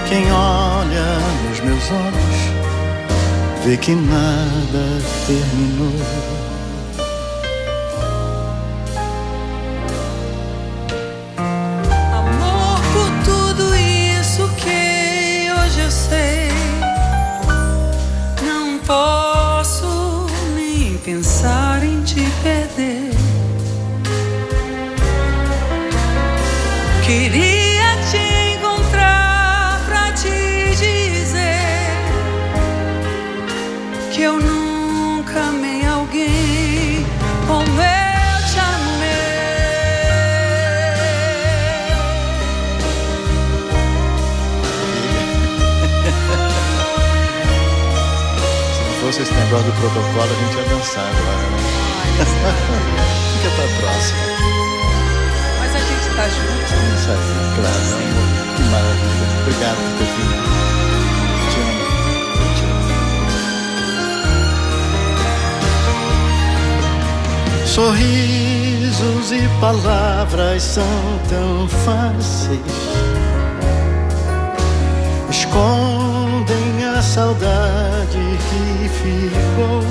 Quem 0.08 0.30
olha 0.32 1.18
nos 1.48 1.60
meus 1.60 1.90
olhos 1.90 3.64
vê 3.64 3.76
que 3.76 3.94
nada 3.94 5.02
terminou. 5.26 6.39
Protocolo, 50.20 50.32
a 50.32 50.34
gente 50.34 50.56
ia 50.56 50.64
dançar 50.64 51.04
agora, 51.04 51.46
né? 51.50 51.58
Fica 53.32 53.50
pra 53.56 53.64
próxima. 53.80 54.20
Mas 55.58 55.70
a 55.74 55.78
gente 55.78 56.06
tá 56.14 56.28
junto. 56.28 56.60
Isso 56.94 57.10
aí, 57.10 57.16
claro, 57.56 57.82
meu 57.86 57.98
amor. 57.98 58.28
Que 58.56 58.62
maravilha. 58.64 59.26
Obrigado 59.40 59.76
por 59.76 59.92
ter 59.98 60.10
vindo. 60.16 60.44
Te 61.50 61.58
amo. 61.60 61.84
Te 62.54 62.64
amo. 62.64 62.86
Sorrisos 67.66 69.26
e 69.32 69.48
palavras 69.60 70.62
são 70.62 71.20
tão 71.28 71.68
fáceis. 71.68 72.60
Escondem 75.30 75.86
a 75.86 75.89
saudade 77.10 78.18
que 78.48 78.88
ficou. 78.88 79.82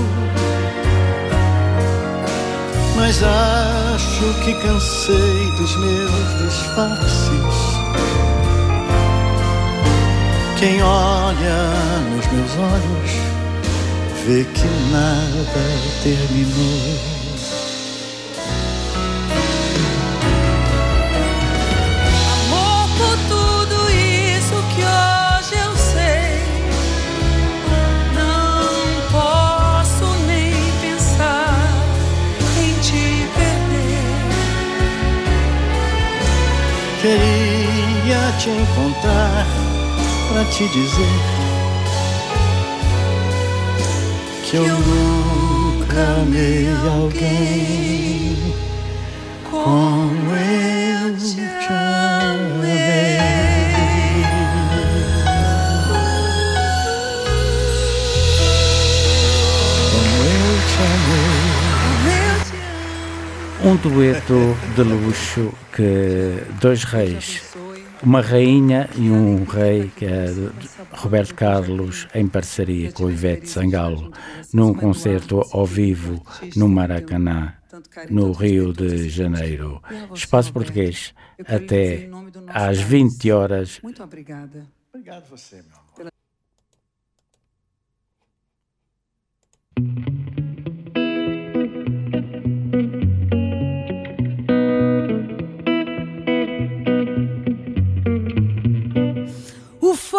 Mas 2.95 3.21
acho 3.21 4.33
que 4.43 4.53
cansei 4.53 5.51
dos 5.57 5.75
meus 5.77 6.37
disfarces. 6.43 7.79
Quem 10.57 10.81
olha 10.81 11.59
nos 12.15 12.25
meus 12.27 12.51
olhos 12.57 13.11
vê 14.25 14.45
que 14.45 14.67
nada 14.91 15.65
terminou. 16.03 17.18
Encontrar 38.79 39.45
pra 40.31 40.45
te 40.45 40.65
dizer 40.69 41.19
que 44.45 44.55
eu 44.55 44.63
nunca 44.63 46.21
amei 46.21 46.65
alguém 46.87 48.55
como 49.51 50.31
eu 50.31 51.17
te 51.17 51.41
amei. 51.69 53.19
Como 59.91 60.23
eu 60.23 60.55
te 60.69 60.79
amei. 63.61 63.71
Um 63.71 63.75
dueto 63.75 64.39
de 64.73 64.83
luxo 64.83 65.53
que 65.75 66.45
dois 66.61 66.85
reis, 66.85 67.41
uma 68.03 68.21
rainha 68.21 68.89
e 68.95 69.09
um 69.09 69.43
rei, 69.43 69.91
que 69.95 70.05
é 70.05 70.25
Roberto 70.91 71.35
Carlos, 71.35 72.07
em 72.13 72.27
parceria 72.27 72.91
com 72.91 73.09
Ivete 73.09 73.49
Sangalo, 73.49 74.11
num 74.53 74.73
concerto 74.73 75.41
ao 75.51 75.65
vivo 75.65 76.23
no 76.55 76.67
Maracanã, 76.67 77.53
no 78.09 78.31
Rio 78.31 78.73
de 78.73 79.09
Janeiro. 79.09 79.81
Espaço 80.13 80.53
Português, 80.53 81.13
até 81.45 82.09
às 82.47 82.79
20 82.79 83.31
horas. 83.31 83.79
Muito 83.81 84.03
obrigada. 84.03 84.65
Obrigado 84.93 85.29
você, 85.29 85.57
meu 85.63 85.77
amor. 85.77 86.09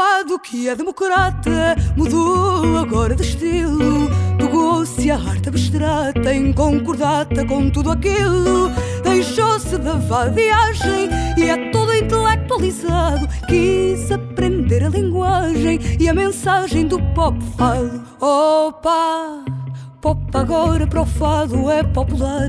Fado 0.01 0.39
que 0.39 0.67
é 0.67 0.75
democrata 0.75 1.77
mudou 1.95 2.79
agora 2.79 3.15
de 3.15 3.23
estilo. 3.23 4.09
Pegou-se 4.39 5.11
a 5.11 5.17
arte 5.17 5.51
abstrata 5.51 6.35
em 6.35 6.55
concordata 6.55 7.45
com 7.45 7.69
tudo 7.69 7.93
aquilo. 7.93 8.71
Deixou-se 9.05 9.77
da 9.77 9.97
vadiagem 9.97 11.11
e 11.37 11.43
é 11.43 11.71
todo 11.71 11.93
intelecto 11.93 12.55
alcoolizado. 12.55 13.29
Quis 13.47 14.11
aprender 14.11 14.85
a 14.85 14.89
linguagem 14.89 15.79
e 16.01 16.09
a 16.09 16.15
mensagem 16.15 16.87
do 16.87 16.99
pop 17.13 17.39
fado. 17.59 18.03
Opa! 18.19 19.60
Pop 20.01 20.19
agora 20.33 20.87
para 20.87 21.03
o 21.03 21.05
fado 21.05 21.71
é 21.71 21.83
popular. 21.83 22.49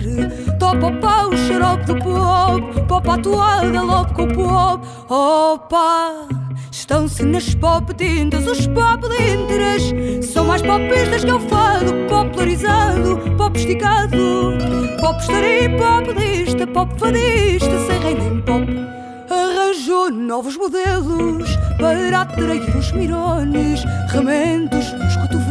Topa 0.58 0.88
o 0.88 1.00
pau, 1.02 1.36
xarope 1.36 1.84
do 1.84 1.96
pop 1.96 2.82
Pop 2.88 3.10
à 3.10 3.18
toada, 3.18 4.14
com 4.14 4.24
o 4.24 4.34
pop 4.34 4.88
Opa! 5.10 6.30
Estão-se 6.72 7.24
nas 7.24 7.54
pop 7.56 7.94
tintas 7.94 8.48
os 8.48 8.68
pop 8.68 9.06
lintras 9.06 9.84
São 10.32 10.46
mais 10.46 10.62
popistas 10.62 11.26
que 11.26 11.32
o 11.32 11.40
fado. 11.42 11.94
Popularizado, 12.08 13.20
pop 13.38 13.60
esticado. 13.60 14.58
Pop 15.02 15.20
estaria 15.20 15.70
pop 15.72 16.10
lista 16.14 16.66
Pop 16.68 16.98
fadista, 16.98 17.78
sem 17.86 18.00
rei 18.00 18.16
nem 18.16 18.42
pop. 18.44 18.66
Arranjou 19.30 20.10
novos 20.10 20.56
modelos 20.56 21.50
Para 21.78 22.22
atrair 22.22 22.78
os 22.78 22.94
mirones. 22.94 23.84
Remendos 24.08 24.94
nos 24.94 25.18
cotovelos 25.18 25.51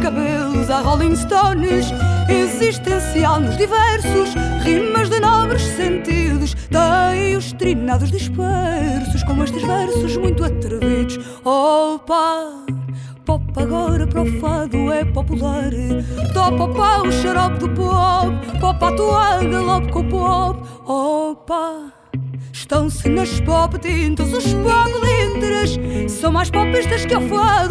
cabelos 0.00 0.70
a 0.70 0.80
Rolling 0.80 1.16
Stones. 1.16 1.86
Existencial 2.28 3.40
nos 3.40 3.56
diversos 3.56 4.34
Rimas 4.62 5.10
de 5.10 5.20
nobres 5.20 5.62
sentidos. 5.62 6.54
Tem 6.54 7.36
os 7.36 7.52
trinados 7.52 8.10
dispersos 8.10 9.22
Com 9.24 9.42
estes 9.42 9.62
versos 9.62 10.16
muito 10.16 10.44
atrevidos. 10.44 11.18
Opa! 11.44 12.64
Pop 13.24 13.44
agora 13.56 14.06
para 14.06 14.22
o 14.22 14.40
fado 14.40 14.92
é 14.92 15.04
popular. 15.04 15.70
Topa 16.32 16.64
o 16.64 16.74
pau, 16.74 17.12
xarope 17.12 17.58
do 17.58 17.68
pop 17.70 18.58
Pop 18.58 18.84
à 18.84 18.92
toada, 18.92 19.60
logo 19.60 19.90
com 19.90 20.00
o 20.00 20.08
pop 20.08 20.60
Opa! 20.86 21.92
Estão-se 22.52 23.08
nas 23.08 23.40
pop 23.40 23.78
tintas 23.78 24.32
os 24.32 24.54
pop 24.54 24.88
São 26.08 26.32
mais 26.32 26.50
popistas 26.50 27.04
que 27.06 27.14
o 27.14 27.20
fado 27.28 27.67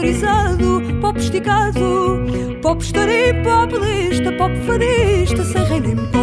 Popularizado, 0.00 0.80
pop 1.02 1.18
esticado. 1.18 2.24
Pop 2.62 2.80
estaria 2.82 3.34
pop 3.42 3.70
lista 3.74 4.32
Pop 4.32 4.50
fadista, 4.64 5.44
sem 5.44 5.62
rei 5.64 5.80
nem 5.80 5.96
pop 5.96 6.19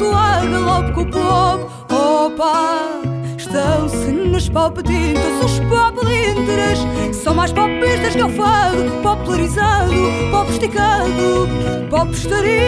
toada, 0.00 0.58
logo 0.58 0.92
com 0.94 1.02
o 1.02 1.10
pop 1.10 1.64
Opa, 1.92 3.02
estão-se 3.36 4.10
nas 4.12 4.48
pop 4.48 4.82
tintas 4.82 5.44
Os 5.44 5.60
pop 5.68 5.98
lintras 6.06 6.78
São 7.14 7.34
mais 7.34 7.52
popistas 7.52 8.16
que 8.16 8.22
o 8.22 8.30
fado 8.30 8.90
Popularizado, 9.02 9.92
pop 10.30 10.50
esticado 10.50 11.48
Pop 11.90 12.10
estaria 12.12 12.60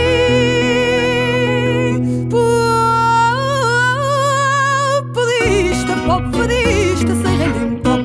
Populista, 5.11 5.97
pop 6.07 6.37
fadista 6.37 7.15
Sem 7.15 7.77
pop 7.79 8.05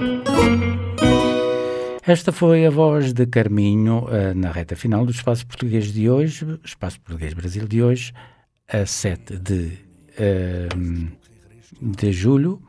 Esta 2.03 2.31
foi 2.31 2.65
a 2.65 2.69
voz 2.69 3.11
de 3.11 3.25
Carminho 3.25 4.07
eh, 4.09 4.33
na 4.33 4.51
reta 4.51 4.77
final 4.77 5.05
do 5.05 5.11
Espaço 5.11 5.45
Português 5.45 5.91
de 5.91 6.09
hoje, 6.09 6.57
Espaço 6.63 7.01
Português 7.01 7.33
Brasil 7.33 7.67
de 7.67 7.83
hoje, 7.83 8.13
a 8.67 8.85
7 8.85 9.37
de, 9.37 9.77
eh, 10.17 10.67
de 11.81 12.11
julho, 12.11 12.61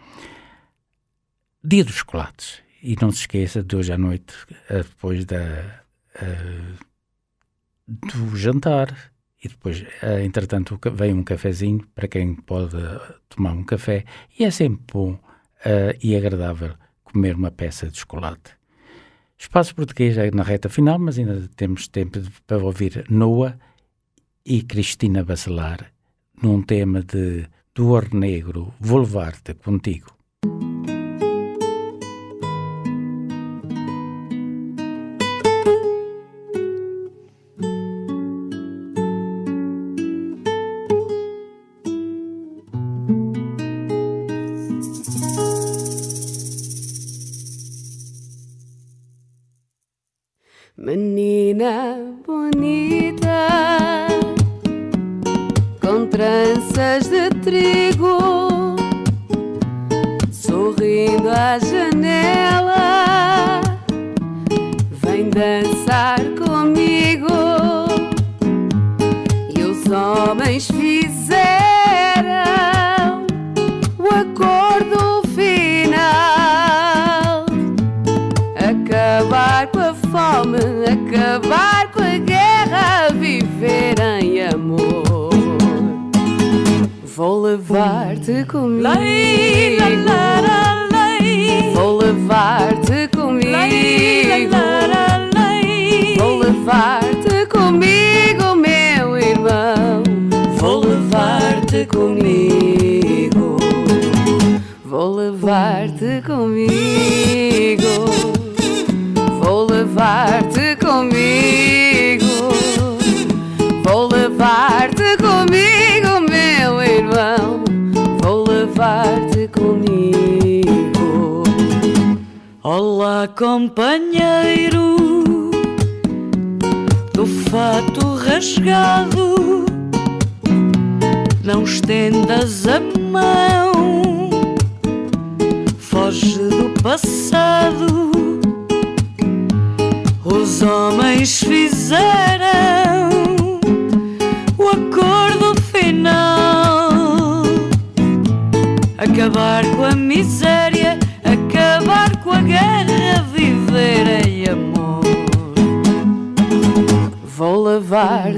dia 1.62 1.84
dos 1.84 1.96
chocolates. 1.96 2.62
E 2.82 2.96
não 3.00 3.10
se 3.10 3.20
esqueça 3.20 3.62
de 3.62 3.74
hoje 3.74 3.92
à 3.92 3.98
noite, 3.98 4.34
eh, 4.68 4.82
depois 4.82 5.24
da, 5.24 5.82
eh, 6.14 6.74
do 7.86 8.36
jantar, 8.36 9.12
e 9.42 9.48
depois, 9.48 9.84
eh, 10.02 10.24
entretanto, 10.24 10.78
vem 10.92 11.14
um 11.14 11.24
cafezinho 11.24 11.86
para 11.94 12.08
quem 12.08 12.34
pode 12.34 12.76
tomar 13.28 13.52
um 13.52 13.64
café, 13.64 14.04
e 14.38 14.44
é 14.44 14.50
sempre 14.50 14.84
bom 14.92 15.18
eh, 15.64 15.96
e 16.02 16.16
agradável 16.16 16.74
comer 17.02 17.34
uma 17.34 17.50
peça 17.50 17.88
de 17.88 17.98
chocolate. 17.98 18.56
Espaço 19.36 19.74
Português 19.74 20.18
é 20.18 20.30
na 20.30 20.42
reta 20.42 20.68
final, 20.68 20.98
mas 20.98 21.18
ainda 21.18 21.48
temos 21.56 21.88
tempo 21.88 22.20
para 22.46 22.58
ouvir 22.58 23.04
Noah 23.08 23.58
e 24.50 24.62
Cristina 24.62 25.22
Bacelar 25.22 25.92
num 26.42 26.62
tema 26.62 27.02
de 27.02 27.46
do 27.74 27.88
Ouro 27.88 28.16
Negro, 28.16 28.72
Vou 28.80 29.00
Levar-te 29.00 29.52
Contigo. 29.52 30.17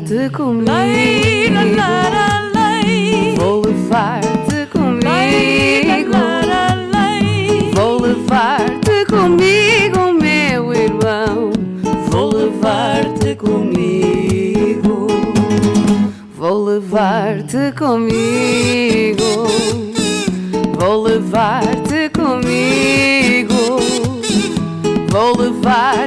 levar-te 0.01 0.31
comigo. 0.31 0.71
Vou 3.37 3.61
levar-te 3.61 4.67
comigo. 4.67 6.11
Vou 7.75 8.01
levar-te 8.01 9.05
comigo, 9.07 10.13
meu 10.13 10.73
irmão. 10.73 11.53
Vou 12.09 12.35
levar-te 12.35 13.35
comigo. 13.37 15.07
Vou 16.37 16.65
levar-te 16.65 17.73
comigo. 17.73 19.47
Vou 20.79 21.03
levar-te 21.03 22.09
comigo. 22.11 23.81
Vou 25.11 25.37
levar 25.37 26.00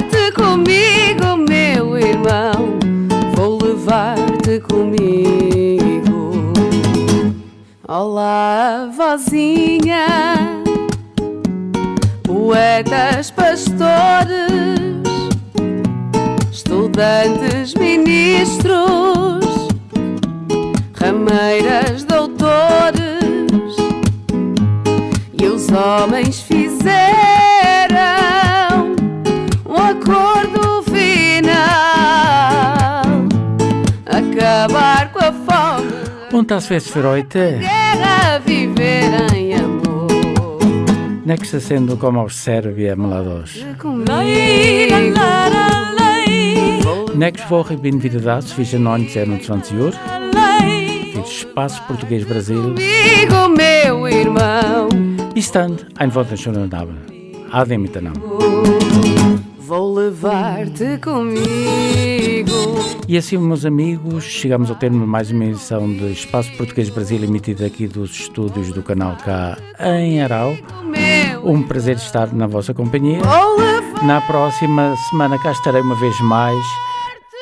poetas, 12.53 13.31
pastores, 13.31 14.37
estudantes, 16.51 17.73
ministros, 17.73 19.43
rameiras, 20.93 22.03
doutores. 22.03 23.75
E 25.33 25.45
os 25.47 25.67
homens 25.69 26.42
tas 36.43 36.69
Westfreude. 36.69 37.59
viver 38.45 39.33
em 39.35 39.53
amor. 39.53 40.07
Nek 41.25 41.45
se 41.45 41.59
sendo 41.59 41.97
como 41.97 42.21
observia 42.21 42.95
mladosh. 42.95 43.63
Next 47.15 47.49
Woche 47.49 47.77
bin 47.77 48.01
wieder 48.01 48.19
da 48.19 48.41
zwischen 48.41 48.83
19 48.83 49.31
und 49.31 49.43
20 49.43 49.79
Uhr. 49.79 49.91
Für 51.13 51.19
Espaço 51.19 51.81
Português 51.87 52.25
Brasil. 52.25 52.57
Amigo, 52.57 53.49
meu 53.55 54.07
irmão. 54.07 54.89
Bis 55.33 55.51
dann, 55.51 55.77
einen 55.97 56.13
wunderschönen 56.13 56.69
não. 56.69 56.97
Ademita 57.51 58.01
não 58.01 58.13
vou 59.73 59.95
levar-te 59.95 60.99
comigo. 60.99 61.41
E 63.07 63.17
assim, 63.17 63.39
meus 63.39 63.65
amigos, 63.65 64.23
chegamos 64.23 64.69
ao 64.69 64.75
termo 64.75 64.99
de 64.99 65.07
mais 65.07 65.31
uma 65.31 65.45
edição 65.45 65.91
de 65.91 66.11
Espaço 66.11 66.51
Português 66.55 66.91
Brasil, 66.91 67.23
emitida 67.23 67.65
aqui 67.65 67.87
dos 67.87 68.11
estúdios 68.11 68.71
do 68.71 68.83
canal 68.83 69.17
K 69.17 69.57
em 69.79 70.21
Aral. 70.21 70.55
Um 71.43 71.63
prazer 71.63 71.95
estar 71.95 72.31
na 72.31 72.45
vossa 72.45 72.71
companhia. 72.71 73.21
Na 74.03 74.21
próxima 74.21 74.95
semana 75.09 75.41
cá 75.41 75.51
estarei 75.51 75.81
uma 75.81 75.95
vez 75.95 76.19
mais 76.21 76.63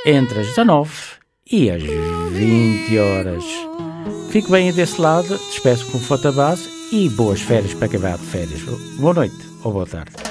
entre 0.06 0.40
as 0.40 0.48
19 0.48 0.90
e 1.52 1.70
as 1.70 1.84
20 1.84 2.98
horas. 2.98 3.44
Fique 4.30 4.50
bem 4.50 4.72
desse 4.72 5.02
lado, 5.02 5.38
despeço 5.50 5.92
com 5.92 6.00
foto 6.00 6.32
base 6.32 6.70
e 6.94 7.10
boas 7.10 7.42
férias 7.42 7.74
para 7.74 7.90
quem 7.90 8.00
vai 8.00 8.14
de 8.14 8.24
férias. 8.24 8.62
Boa 8.98 9.14
noite 9.14 9.36
ou 9.66 9.74
boa 9.74 9.86
tarde. 9.86 10.31